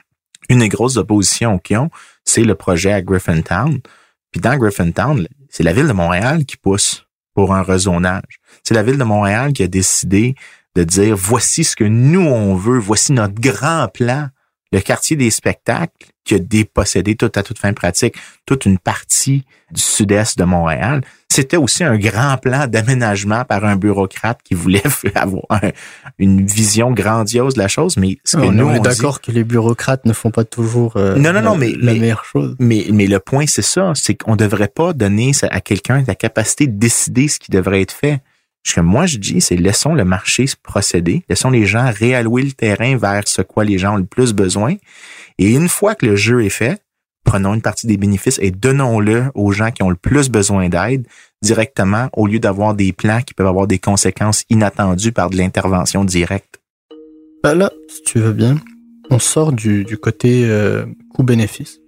Une 0.49 0.61
des 0.61 0.71
grosses 0.71 0.97
oppositions 0.97 1.59
qu'ils 1.59 1.77
ont, 1.77 1.91
c'est 2.25 2.45
le 2.45 2.55
projet 2.55 2.93
à 2.93 3.03
Griffintown. 3.03 3.81
Puis 4.31 4.41
dans 4.41 4.57
Griffintown, 4.57 5.29
c'est 5.51 5.63
la 5.63 5.75
ville 5.75 5.89
de 5.89 5.93
Montréal 5.93 6.47
qui 6.47 6.57
pousse 6.57 7.05
pour 7.35 7.55
un 7.55 7.63
rezonage. 7.63 8.39
C'est 8.63 8.75
la 8.75 8.83
ville 8.83 8.99
de 8.99 9.05
Montréal 9.05 9.53
qui 9.53 9.63
a 9.63 9.69
décidé 9.69 10.35
de 10.75 10.85
dire 10.85 11.17
voici 11.17 11.65
ce 11.65 11.77
que 11.77 11.85
nous 11.85 12.27
on 12.27 12.55
veut, 12.55 12.79
voici 12.79 13.13
notre 13.13 13.35
grand 13.35 13.89
plan 13.89 14.29
le 14.73 14.81
quartier 14.81 15.17
des 15.17 15.31
spectacles 15.31 16.09
qui 16.25 16.35
a 16.35 16.39
dépossédé 16.39 17.15
tout 17.17 17.31
à 17.35 17.43
toute 17.43 17.59
fin 17.59 17.73
pratique 17.73 18.15
toute 18.47 18.67
une 18.67 18.79
partie 18.79 19.45
du 19.71 19.81
sud-est 19.81 20.39
de 20.39 20.45
Montréal, 20.45 21.01
c'était 21.29 21.57
aussi 21.57 21.83
un 21.83 21.97
grand 21.99 22.37
plan 22.37 22.67
d'aménagement 22.67 23.45
par 23.45 23.65
un 23.65 23.75
bureaucrate 23.77 24.39
qui 24.45 24.55
voulait 24.55 24.83
avoir 25.15 25.61
une 26.19 26.47
vision 26.47 26.93
grandiose 26.93 27.55
de 27.55 27.59
la 27.59 27.69
chose. 27.69 27.97
Mais 27.97 28.19
ce 28.25 28.37
que 28.37 28.43
on 28.43 28.53
nous, 28.53 28.71
est 28.71 28.81
d'accord 28.81 29.21
que 29.21 29.33
les 29.33 29.43
bureaucrates 29.43 30.05
ne 30.05 30.13
font 30.13 30.31
pas 30.31 30.45
toujours 30.45 30.97
euh, 30.97 31.17
Non, 31.17 31.33
non, 31.33 31.41
non, 31.43 31.53
la, 31.53 31.59
mais- 31.59 31.73
la 31.77 31.93
mais- 31.95 31.99
meilleure 32.01 32.25
chose. 32.25 32.55
Mais, 32.61 32.87
mais 32.93 33.07
le 33.07 33.19
point, 33.19 33.47
c'est 33.47 33.63
ça, 33.63 33.93
c'est 33.95 34.15
qu'on 34.15 34.37
devrait 34.37 34.69
pas 34.69 34.93
donner 34.93 35.33
à 35.51 35.61
quelqu'un 35.61 36.05
la 36.07 36.15
capacité 36.15 36.67
de 36.67 36.79
décider 36.79 37.27
ce 37.29 37.39
qui 37.41 37.51
devrait 37.51 37.81
être 37.83 37.93
fait. 37.93 38.21
Ce 38.67 38.75
que 38.75 38.81
moi, 38.81 39.05
je 39.07 39.19
dis, 39.19 39.41
c'est 39.43 39.57
laissons 39.57 39.93
le 39.95 40.05
marché 40.05 40.47
se 40.47 40.57
procéder, 40.63 41.23
laissons 41.29 41.51
les 41.51 41.67
gens 41.67 41.91
réallouer 41.95 42.43
le 42.43 42.53
terrain 42.53 42.97
vers 42.97 43.27
ce 43.27 43.43
quoi 43.43 43.65
les 43.65 43.77
gens 43.79 43.95
ont 43.95 43.99
le 43.99 44.07
plus 44.07 44.33
besoin. 44.33 44.77
Et 45.39 45.51
une 45.51 45.69
fois 45.69 45.95
que 45.95 46.07
le 46.07 46.17
jeu 46.17 46.45
est 46.45 46.51
fait, 46.51 46.81
prenons 47.25 47.55
une 47.55 47.63
partie 47.63 47.87
des 47.87 47.97
bénéfices 47.97 48.39
et 48.41 48.51
donnons-le 48.51 49.31
aux 49.35 49.51
gens 49.53 49.71
qui 49.71 49.83
ont 49.83 49.91
le 49.91 49.97
plus 49.97 50.29
besoin 50.29 50.69
d'aide 50.69 51.07
directement 51.43 52.09
au 52.13 52.27
lieu 52.27 52.39
d'avoir 52.39 52.75
des 52.75 52.93
plans 52.93 53.23
qui 53.23 53.35
peuvent 53.35 53.47
avoir 53.47 53.67
des 53.67 53.79
conséquences 53.79 54.45
inattendues 54.51 55.13
par 55.13 55.31
de 55.31 55.37
l'intervention 55.37 56.05
directe. 56.05 56.61
Bah 57.43 57.55
là, 57.55 57.73
si 57.89 58.03
tu 58.03 58.21
veux 58.21 58.33
bien, 58.33 58.59
on 59.11 59.19
sort 59.19 59.53
du, 59.53 59.85
côté 60.01 60.45
euh, 60.45 60.87
coût-bénéfice. 61.15 61.81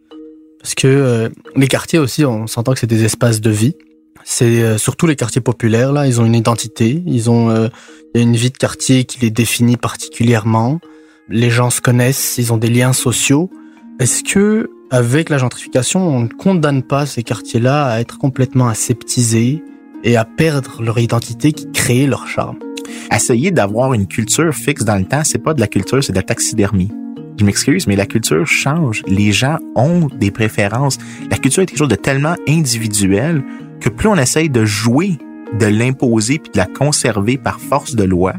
Parce 0.60 0.74
que 0.74 0.88
euh, 0.88 1.28
les 1.54 1.68
quartiers 1.68 1.98
aussi, 1.98 2.24
on 2.24 2.46
s'entend 2.46 2.74
que 2.74 2.80
c'est 2.80 2.86
des 2.86 3.04
espaces 3.04 3.40
de 3.40 3.50
vie. 3.50 3.76
C'est 4.24 4.62
euh, 4.62 4.76
surtout 4.76 5.06
les 5.06 5.16
quartiers 5.16 5.40
populaires, 5.40 5.92
là, 5.92 6.06
ils 6.06 6.20
ont 6.20 6.24
une 6.24 6.34
identité, 6.34 7.02
ils 7.06 7.30
ont 7.30 7.70
une 8.14 8.36
vie 8.36 8.50
de 8.50 8.56
quartier 8.56 9.04
qui 9.04 9.20
les 9.20 9.30
définit 9.30 9.76
particulièrement. 9.76 10.80
Les 11.28 11.50
gens 11.50 11.70
se 11.70 11.80
connaissent, 11.80 12.36
ils 12.38 12.52
ont 12.52 12.56
des 12.56 12.70
liens 12.70 12.92
sociaux. 12.92 13.50
Est-ce 13.98 14.22
que 14.22 14.70
avec 14.92 15.28
la 15.28 15.38
gentrification, 15.38 16.00
on 16.00 16.20
ne 16.20 16.28
condamne 16.28 16.84
pas 16.84 17.04
ces 17.04 17.24
quartiers-là 17.24 17.86
à 17.86 18.00
être 18.00 18.16
complètement 18.16 18.68
aseptisés 18.68 19.64
et 20.04 20.16
à 20.16 20.24
perdre 20.24 20.84
leur 20.84 21.00
identité 21.00 21.50
qui 21.50 21.68
crée 21.72 22.06
leur 22.06 22.28
charme? 22.28 22.58
Essayer 23.12 23.50
d'avoir 23.50 23.92
une 23.92 24.06
culture 24.06 24.54
fixe 24.54 24.84
dans 24.84 24.94
le 24.94 25.04
temps, 25.04 25.22
c'est 25.24 25.42
pas 25.42 25.52
de 25.52 25.58
la 25.58 25.66
culture, 25.66 26.02
c'est 26.04 26.12
de 26.12 26.16
la 26.16 26.22
taxidermie. 26.22 26.92
Je 27.40 27.44
m'excuse, 27.44 27.88
mais 27.88 27.96
la 27.96 28.06
culture 28.06 28.46
change. 28.46 29.02
Les 29.08 29.32
gens 29.32 29.58
ont 29.74 30.06
des 30.06 30.30
préférences. 30.30 30.98
La 31.28 31.38
culture 31.38 31.64
est 31.64 31.66
quelque 31.66 31.78
chose 31.78 31.88
de 31.88 31.96
tellement 31.96 32.36
individuel 32.48 33.42
que 33.80 33.88
plus 33.88 34.08
on 34.08 34.16
essaye 34.16 34.48
de 34.48 34.64
jouer, 34.64 35.18
de 35.58 35.66
l'imposer 35.66 36.38
puis 36.38 36.52
de 36.52 36.58
la 36.58 36.66
conserver 36.66 37.36
par 37.36 37.58
force 37.58 37.96
de 37.96 38.04
loi, 38.04 38.34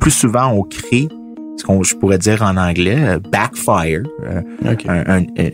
plus 0.00 0.10
souvent 0.10 0.48
on 0.48 0.64
crée 0.64 1.08
ce 1.56 1.64
qu'on 1.64 1.82
je 1.82 1.94
pourrais 1.94 2.18
dire 2.18 2.42
en 2.42 2.56
anglais 2.56 2.96
euh, 2.98 3.18
backfire, 3.18 4.02
euh, 4.24 4.42
Ok. 4.72 4.84
un- 4.88 5.04
un- 5.06 5.24
euh, 5.38 5.50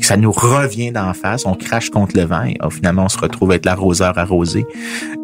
ça 0.00 0.16
nous 0.16 0.32
revient 0.32 0.90
d'en 0.92 1.12
face, 1.14 1.46
on 1.46 1.54
crache 1.54 1.90
contre 1.90 2.16
le 2.16 2.24
vent 2.24 2.44
et 2.44 2.56
oh, 2.64 2.70
finalement 2.70 3.04
on 3.04 3.08
se 3.08 3.18
retrouve 3.18 3.52
être 3.52 3.66
l'arroseur 3.66 4.16
arrosé. 4.18 4.64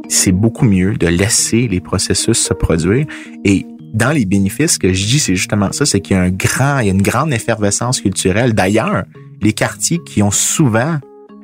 C'est 0.09 0.33
beaucoup 0.33 0.65
mieux 0.65 0.95
de 0.95 1.07
laisser 1.07 1.69
les 1.69 1.81
processus 1.81 2.39
se 2.39 2.55
produire 2.55 3.07
et 3.45 3.67
dans 3.93 4.13
les 4.13 4.25
bénéfices, 4.25 4.75
ce 4.75 4.79
que 4.79 4.93
je 4.93 5.05
dis, 5.07 5.19
c'est 5.19 5.35
justement 5.35 5.73
ça, 5.73 5.85
c'est 5.85 6.01
qu'il 6.01 6.17
y 6.17 6.21
a 6.21 6.23
un 6.23 6.31
grand, 6.31 6.79
il 6.79 6.87
y 6.87 6.91
a 6.91 6.93
une 6.93 7.03
grande 7.03 7.33
effervescence 7.33 8.01
culturelle. 8.01 8.53
D'ailleurs, 8.55 9.03
les 9.43 9.53
quartiers 9.53 9.99
qui 10.07 10.23
ont 10.23 10.31
souvent 10.31 10.99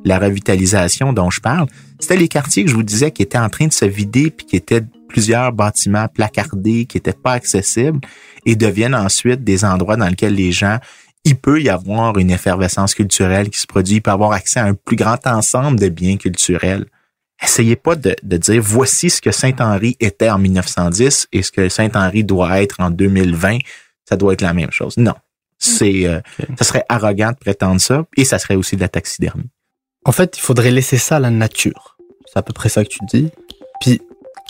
la 0.04 0.20
revitalisation 0.20 1.12
dont 1.12 1.30
je 1.30 1.40
parle, 1.40 1.66
c'était 1.98 2.16
les 2.16 2.28
quartiers 2.28 2.62
que 2.64 2.70
je 2.70 2.76
vous 2.76 2.84
disais 2.84 3.10
qui 3.10 3.22
étaient 3.22 3.38
en 3.38 3.48
train 3.48 3.66
de 3.66 3.72
se 3.72 3.84
vider 3.84 4.30
puis 4.30 4.46
qui 4.46 4.54
étaient 4.54 4.82
plusieurs 5.08 5.52
bâtiments 5.52 6.08
placardés, 6.08 6.86
qui 6.86 6.98
étaient 6.98 7.12
pas 7.12 7.32
accessibles 7.32 8.00
et 8.44 8.56
deviennent 8.56 8.94
ensuite 8.94 9.44
des 9.44 9.64
endroits 9.64 9.96
dans 9.96 10.08
lesquels 10.08 10.34
les 10.34 10.52
gens, 10.52 10.78
il 11.24 11.36
peut 11.36 11.60
y 11.60 11.68
avoir 11.68 12.18
une 12.18 12.30
effervescence 12.30 12.94
culturelle 12.94 13.50
qui 13.50 13.58
se 13.58 13.66
produit, 13.66 13.96
il 13.96 14.02
peut 14.02 14.10
avoir 14.10 14.32
accès 14.32 14.60
à 14.60 14.64
un 14.64 14.74
plus 14.74 14.96
grand 14.96 15.26
ensemble 15.26 15.78
de 15.80 15.88
biens 15.88 16.16
culturels. 16.16 16.86
Essayez 17.42 17.76
pas 17.76 17.96
de, 17.96 18.14
de 18.22 18.36
dire 18.36 18.62
voici 18.62 19.10
ce 19.10 19.20
que 19.20 19.32
Saint-Henri 19.32 19.96
était 20.00 20.30
en 20.30 20.38
1910 20.38 21.28
et 21.32 21.42
ce 21.42 21.50
que 21.50 21.68
Saint-Henri 21.68 22.24
doit 22.24 22.62
être 22.62 22.80
en 22.80 22.90
2020, 22.90 23.58
ça 24.08 24.16
doit 24.16 24.32
être 24.32 24.42
la 24.42 24.54
même 24.54 24.70
chose. 24.70 24.96
Non. 24.96 25.14
C'est 25.58 26.06
euh, 26.06 26.20
ça 26.58 26.64
serait 26.64 26.84
arrogant 26.88 27.30
de 27.30 27.36
prétendre 27.36 27.80
ça 27.80 28.04
et 28.16 28.24
ça 28.24 28.38
serait 28.38 28.56
aussi 28.56 28.76
de 28.76 28.80
la 28.80 28.88
taxidermie. 28.88 29.50
En 30.04 30.12
fait, 30.12 30.36
il 30.38 30.40
faudrait 30.40 30.70
laisser 30.70 30.98
ça 30.98 31.16
à 31.16 31.18
la 31.18 31.30
nature. 31.30 31.96
C'est 32.26 32.38
à 32.38 32.42
peu 32.42 32.52
près 32.52 32.68
ça 32.68 32.84
que 32.84 32.90
tu 32.90 33.00
dis. 33.12 33.30
Puis, 33.80 34.00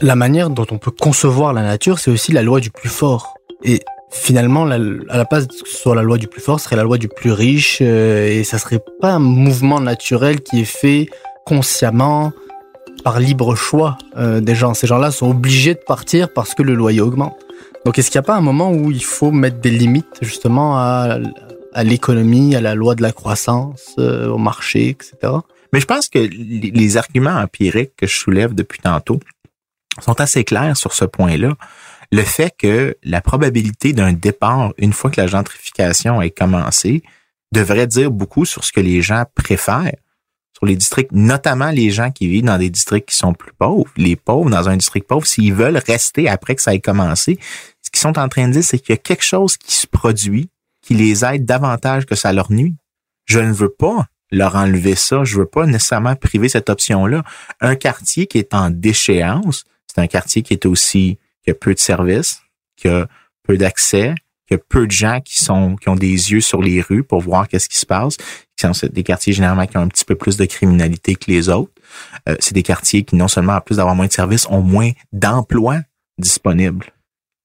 la 0.01 0.15
manière 0.17 0.51
dont 0.51 0.67
on 0.71 0.79
peut 0.79 0.91
concevoir 0.91 1.53
la 1.53 1.63
nature, 1.63 1.99
c'est 1.99 2.11
aussi 2.11 2.33
la 2.33 2.43
loi 2.43 2.61
du 2.61 2.71
plus 2.71 2.89
fort. 2.89 3.35
Et 3.65 3.81
finalement, 4.11 4.65
la- 4.65 4.79
à 5.09 5.17
la 5.17 5.25
place 5.25 5.47
soit 5.65 5.95
la 5.95 6.03
loi 6.03 6.19
du 6.19 6.27
plus 6.29 6.41
fort, 6.41 6.61
serait 6.61 6.77
la 6.77 6.83
loi 6.83 6.99
du 6.99 7.09
plus 7.09 7.33
riche, 7.33 7.79
euh, 7.81 8.29
et 8.29 8.45
ça 8.45 8.59
serait 8.59 8.81
pas 9.01 9.13
un 9.13 9.19
mouvement 9.19 9.81
naturel 9.81 10.41
qui 10.43 10.61
est 10.61 10.65
fait 10.65 11.09
consciemment 11.47 12.33
par 13.05 13.21
libre 13.21 13.55
choix 13.55 13.97
euh, 14.17 14.41
des 14.41 14.55
gens. 14.55 14.75
Ces 14.75 14.87
gens-là 14.87 15.11
sont 15.11 15.31
obligés 15.31 15.75
de 15.75 15.81
partir 15.87 16.33
parce 16.33 16.55
que 16.55 16.63
le 16.63 16.75
loyer 16.75 17.01
augmente. 17.01 17.37
Donc, 17.85 17.99
est-ce 17.99 18.11
qu'il 18.11 18.19
n'y 18.19 18.25
a 18.25 18.27
pas 18.27 18.37
un 18.37 18.41
moment 18.41 18.73
où 18.73 18.91
il 18.91 19.05
faut 19.05 19.31
mettre 19.31 19.61
des 19.61 19.71
limites 19.71 20.19
justement 20.21 20.77
à, 20.77 21.19
à 21.73 21.85
l'économie, 21.85 22.57
à 22.57 22.61
la 22.61 22.75
loi 22.75 22.95
de 22.97 23.03
la 23.03 23.13
croissance, 23.13 23.95
euh, 23.99 24.29
au 24.29 24.39
marché, 24.39 24.89
etc. 24.89 25.33
Mais 25.73 25.81
je 25.81 25.87
pense 25.87 26.09
que 26.09 26.19
les 26.19 26.97
arguments 26.97 27.37
empiriques 27.39 27.93
que 27.97 28.07
je 28.07 28.15
soulève 28.17 28.55
depuis 28.55 28.81
tantôt 28.81 29.21
sont 30.03 30.21
assez 30.21 30.45
clairs 30.45 30.77
sur 30.77 30.93
ce 30.93 31.05
point-là. 31.05 31.55
Le 32.13 32.23
fait 32.23 32.55
que 32.57 32.97
la 33.03 33.21
probabilité 33.21 33.93
d'un 33.93 34.13
départ, 34.13 34.73
une 34.79 34.93
fois 34.93 35.11
que 35.11 35.21
la 35.21 35.27
gentrification 35.27 36.23
est 36.23 36.31
commencée, 36.31 37.03
devrait 37.53 37.87
dire 37.87 38.11
beaucoup 38.11 38.45
sur 38.45 38.65
ce 38.65 38.73
que 38.73 38.81
les 38.81 39.03
gens 39.03 39.25
préfèrent 39.35 39.97
sur 40.57 40.67
les 40.67 40.77
districts, 40.77 41.13
notamment 41.13 41.71
les 41.71 41.91
gens 41.91 42.11
qui 42.11 42.29
vivent 42.29 42.45
dans 42.45 42.57
des 42.57 42.71
districts 42.71 43.11
qui 43.11 43.17
sont 43.17 43.35
plus 43.35 43.53
pauvres. 43.53 43.91
Les 43.97 44.17
pauvres 44.17 44.49
dans 44.49 44.71
un 44.71 44.77
district 44.77 45.07
pauvre, 45.07 45.27
s'ils 45.27 45.53
veulent 45.53 45.83
rester 45.87 46.29
après 46.29 46.55
que 46.55 46.63
ça 46.63 46.75
ait 46.75 46.81
commencé, 46.81 47.39
ce 47.83 47.91
qu'ils 47.91 48.01
sont 48.01 48.19
en 48.19 48.29
train 48.29 48.49
de 48.49 48.55
dire, 48.55 48.65
c'est 48.65 48.79
qu'il 48.79 48.95
y 48.95 48.99
a 48.99 49.03
quelque 49.03 49.25
chose 49.25 49.59
qui 49.59 49.75
se 49.75 49.87
produit 49.87 50.49
qui 50.81 50.95
les 50.95 51.25
aide 51.25 51.45
davantage 51.45 52.07
que 52.07 52.15
ça 52.15 52.33
leur 52.33 52.53
nuit. 52.53 52.77
Je 53.25 53.41
ne 53.41 53.53
veux 53.53 53.69
pas 53.69 54.07
leur 54.31 54.55
enlever 54.55 54.95
ça. 54.95 55.25
Je 55.25 55.37
veux 55.37 55.47
pas 55.47 55.67
nécessairement 55.67 56.15
priver 56.15 56.49
cette 56.49 56.71
option-là. 56.71 57.25
Un 57.61 57.75
quartier 57.75 58.27
qui 58.27 58.39
est 58.39 58.55
en 58.55 58.71
déchéance, 58.71 59.65
c'est 59.97 60.03
un 60.03 60.09
quartier 60.09 60.43
qui 60.43 60.53
est 60.53 60.67
aussi, 60.67 61.19
qui 61.43 61.51
a 61.51 61.55
peu 61.55 61.73
de 61.73 61.79
services, 61.79 62.43
qui 62.77 62.87
a 62.87 63.09
peu 63.45 63.57
d'accès, 63.57 64.15
qui 64.47 64.53
a 64.53 64.59
peu 64.59 64.87
de 64.87 64.91
gens 64.93 65.23
qui 65.23 65.43
sont, 65.43 65.77
qui 65.77 65.89
ont 65.89 65.97
des 65.97 66.33
yeux 66.33 66.43
sur 66.43 66.61
les 66.61 66.83
rues 66.83 67.03
pour 67.03 67.23
voir 67.23 67.49
qu'est-ce 67.49 67.69
qui 67.69 67.79
se 67.79 67.87
passe. 67.87 68.19
sont 68.61 68.73
des 68.93 69.03
quartiers 69.03 69.33
généralement 69.33 69.67
qui 69.67 69.79
ont 69.79 69.81
un 69.81 69.89
petit 69.89 70.05
peu 70.05 70.15
plus 70.15 70.37
de 70.37 70.45
criminalité 70.45 71.15
que 71.15 71.31
les 71.31 71.49
autres. 71.49 71.73
Euh, 72.29 72.37
c'est 72.41 72.53
des 72.53 72.63
quartiers 72.63 73.05
qui, 73.05 73.17
non 73.17 73.27
seulement, 73.27 73.55
en 73.55 73.61
plus 73.63 73.79
d'avoir 73.79 73.95
moins 73.95 74.07
de 74.07 74.13
services, 74.13 74.47
ont 74.51 74.61
moins 74.61 74.91
d'emplois 75.15 75.81
disponibles. 76.19 76.93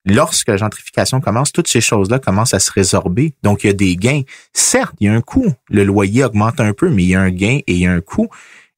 Lorsque 0.05 0.49
la 0.49 0.57
gentrification 0.57 1.21
commence, 1.21 1.53
toutes 1.53 1.69
ces 1.69 1.79
choses-là 1.79 2.19
commencent 2.19 2.53
à 2.53 2.59
se 2.59 2.71
résorber. 2.71 3.33
Donc, 3.43 3.63
il 3.63 3.67
y 3.67 3.69
a 3.69 3.73
des 3.73 3.95
gains. 3.95 4.23
Certes, 4.51 4.95
il 4.99 5.05
y 5.05 5.09
a 5.09 5.13
un 5.13 5.21
coût. 5.21 5.53
Le 5.69 5.85
loyer 5.85 6.25
augmente 6.25 6.59
un 6.59 6.73
peu, 6.73 6.89
mais 6.89 7.03
il 7.03 7.09
y 7.09 7.15
a 7.15 7.21
un 7.21 7.31
gain 7.31 7.59
et 7.65 7.73
il 7.73 7.77
y 7.77 7.85
a 7.85 7.93
un 7.93 8.01
coût. 8.01 8.27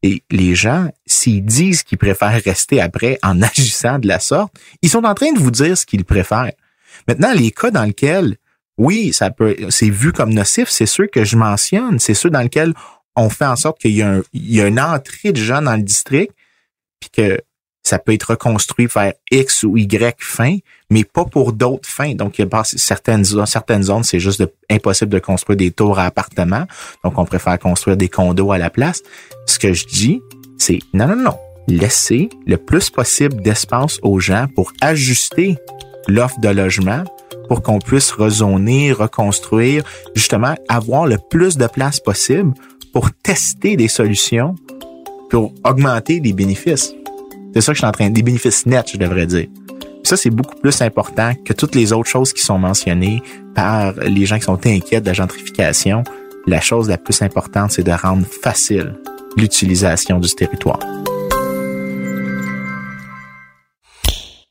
Et 0.04 0.22
les 0.30 0.54
gens, 0.54 0.90
s'ils 1.14 1.44
disent 1.44 1.84
qu'ils 1.84 1.98
préfèrent 1.98 2.42
rester 2.44 2.82
après 2.82 3.20
en 3.24 3.42
agissant 3.42 4.00
de 4.00 4.08
la 4.08 4.20
sorte, 4.20 4.54
ils 4.82 4.90
sont 4.90 5.04
en 5.04 5.14
train 5.14 5.32
de 5.32 5.40
vous 5.40 5.52
dire 5.52 5.78
ce 5.78 5.86
qu'ils 5.86 6.06
préfèrent. 6.06 6.54
Maintenant, 7.08 7.34
les 7.34 7.52
cas 7.52 7.72
dans 7.72 7.84
lesquels, 7.84 8.38
oui, 8.78 9.14
ça 9.14 9.30
peut, 9.30 9.56
c'est 9.70 9.90
vu 9.90 10.12
comme 10.12 10.34
nocif, 10.34 10.70
c'est 10.70 10.86
ceux 10.86 11.08
que 11.08 11.24
je 11.24 11.38
mentionne, 11.38 12.00
c'est 12.00 12.14
ceux 12.14 12.30
dans 12.30 12.42
lesquels 12.42 12.74
on 13.16 13.30
fait 13.30 13.46
en 13.46 13.56
sorte 13.56 13.80
qu'il 13.80 13.92
y 13.92 14.02
a, 14.02 14.68
une 14.68 14.80
entrée 14.80 15.32
de 15.32 15.42
gens 15.42 15.62
dans 15.62 15.76
le 15.76 15.84
district, 15.84 16.34
puis 17.00 17.10
que 17.12 17.40
ça 17.84 18.00
peut 18.00 18.14
être 18.14 18.32
reconstruit 18.32 18.88
vers 18.88 19.14
X 19.30 19.64
ou 19.64 19.76
Y 19.76 20.16
fin, 20.20 20.58
mais 20.90 21.04
pas 21.04 21.26
pour 21.26 21.52
d'autres 21.52 21.88
fins. 21.88 22.16
Donc, 22.16 22.40
il 22.40 22.48
certaines, 22.64 23.26
certaines 23.46 23.84
zones, 23.84 24.04
c'est 24.04 24.22
juste 24.22 24.44
impossible 24.70 25.12
de 25.12 25.20
construire 25.20 25.58
des 25.58 25.72
tours 25.72 26.00
à 26.00 26.06
appartements. 26.06 26.66
Donc, 27.04 27.18
on 27.18 27.26
préfère 27.26 27.60
construire 27.60 27.98
des 27.98 28.08
condos 28.08 28.54
à 28.54 28.58
la 28.58 28.70
place. 28.70 29.04
Ce 29.46 29.60
que 29.60 29.74
je 29.74 29.86
dis, 29.86 30.22
c'est 30.58 30.80
non, 30.94 31.08
non, 31.08 31.16
non. 31.16 31.38
Laissez 31.68 32.30
le 32.46 32.58
plus 32.58 32.90
possible 32.90 33.42
d'espace 33.42 34.00
aux 34.02 34.20
gens 34.20 34.48
pour 34.54 34.74
ajuster 34.82 35.58
l'offre 36.08 36.40
de 36.42 36.50
logement 36.50 37.04
pour 37.48 37.62
qu'on 37.62 37.80
puisse 37.80 38.12
rezoner, 38.12 38.92
reconstruire, 38.92 39.84
justement 40.16 40.56
avoir 40.70 41.08
le 41.08 41.18
plus 41.30 41.58
de 41.58 41.68
place 41.68 42.00
possible 42.00 42.54
pour 42.94 43.12
tester 43.12 43.76
des 43.76 43.88
solutions 43.88 44.56
pour 45.30 45.54
augmenter 45.64 46.20
les 46.20 46.34
bénéfices. 46.34 46.94
C'est 47.54 47.62
ça 47.62 47.72
que 47.72 47.76
je 47.76 47.80
suis 47.80 47.88
en 47.88 47.92
train, 47.92 48.10
des 48.10 48.24
bénéfices 48.24 48.66
nets, 48.66 48.92
je 48.94 48.98
devrais 48.98 49.26
dire. 49.26 49.48
ça, 50.04 50.18
c'est 50.18 50.30
beaucoup 50.30 50.56
plus 50.56 50.82
important 50.82 51.34
que 51.46 51.54
toutes 51.54 51.76
les 51.76 51.94
autres 51.94 52.10
choses 52.10 52.34
qui 52.34 52.44
sont 52.44 52.58
mentionnées 52.58 53.22
par 53.56 53.94
les 53.94 54.26
gens 54.26 54.38
qui 54.38 54.44
sont 54.44 54.60
inquiets 54.66 55.02
de 55.02 55.08
la 55.08 55.14
gentrification. 55.14 56.04
La 56.46 56.60
chose 56.60 56.90
la 56.90 56.98
plus 56.98 57.22
importante, 57.22 57.72
c'est 57.72 57.84
de 57.84 57.92
rendre 57.92 58.26
facile 58.42 58.96
l'utilisation 59.38 60.20
du 60.20 60.30
territoire. 60.30 60.80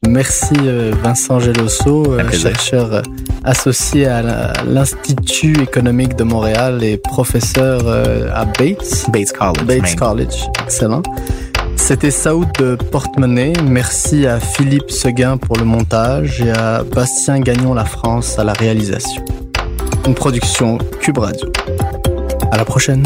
Merci 0.08 0.54
euh, 0.64 0.92
Vincent 1.02 1.38
Geloso, 1.38 2.04
euh, 2.12 2.30
chercheur 2.32 2.92
euh, 2.92 3.02
associé 3.44 4.06
à 4.06 4.52
l'Institut 4.66 5.62
économique 5.62 6.16
de 6.16 6.24
Montréal 6.24 6.82
et 6.82 6.96
professeur 6.96 7.86
à 7.88 8.44
Bates. 8.44 9.06
Bates 9.10 9.32
College. 9.32 9.64
Bates 9.64 9.96
College, 9.96 10.34
excellent. 10.64 11.02
C'était 11.76 12.10
Saoud 12.10 12.48
de 12.58 12.74
Portemonnaie. 12.74 13.52
Merci 13.64 14.26
à 14.26 14.38
Philippe 14.38 14.90
Seguin 14.90 15.36
pour 15.36 15.56
le 15.56 15.64
montage 15.64 16.42
et 16.42 16.50
à 16.50 16.82
Bastien 16.82 17.40
Gagnon 17.40 17.72
La 17.72 17.84
France 17.84 18.38
à 18.38 18.44
la 18.44 18.52
réalisation. 18.52 19.24
Une 20.06 20.14
production 20.14 20.78
Cube 21.00 21.18
Radio. 21.18 21.50
À 22.50 22.56
la 22.56 22.64
prochaine. 22.64 23.04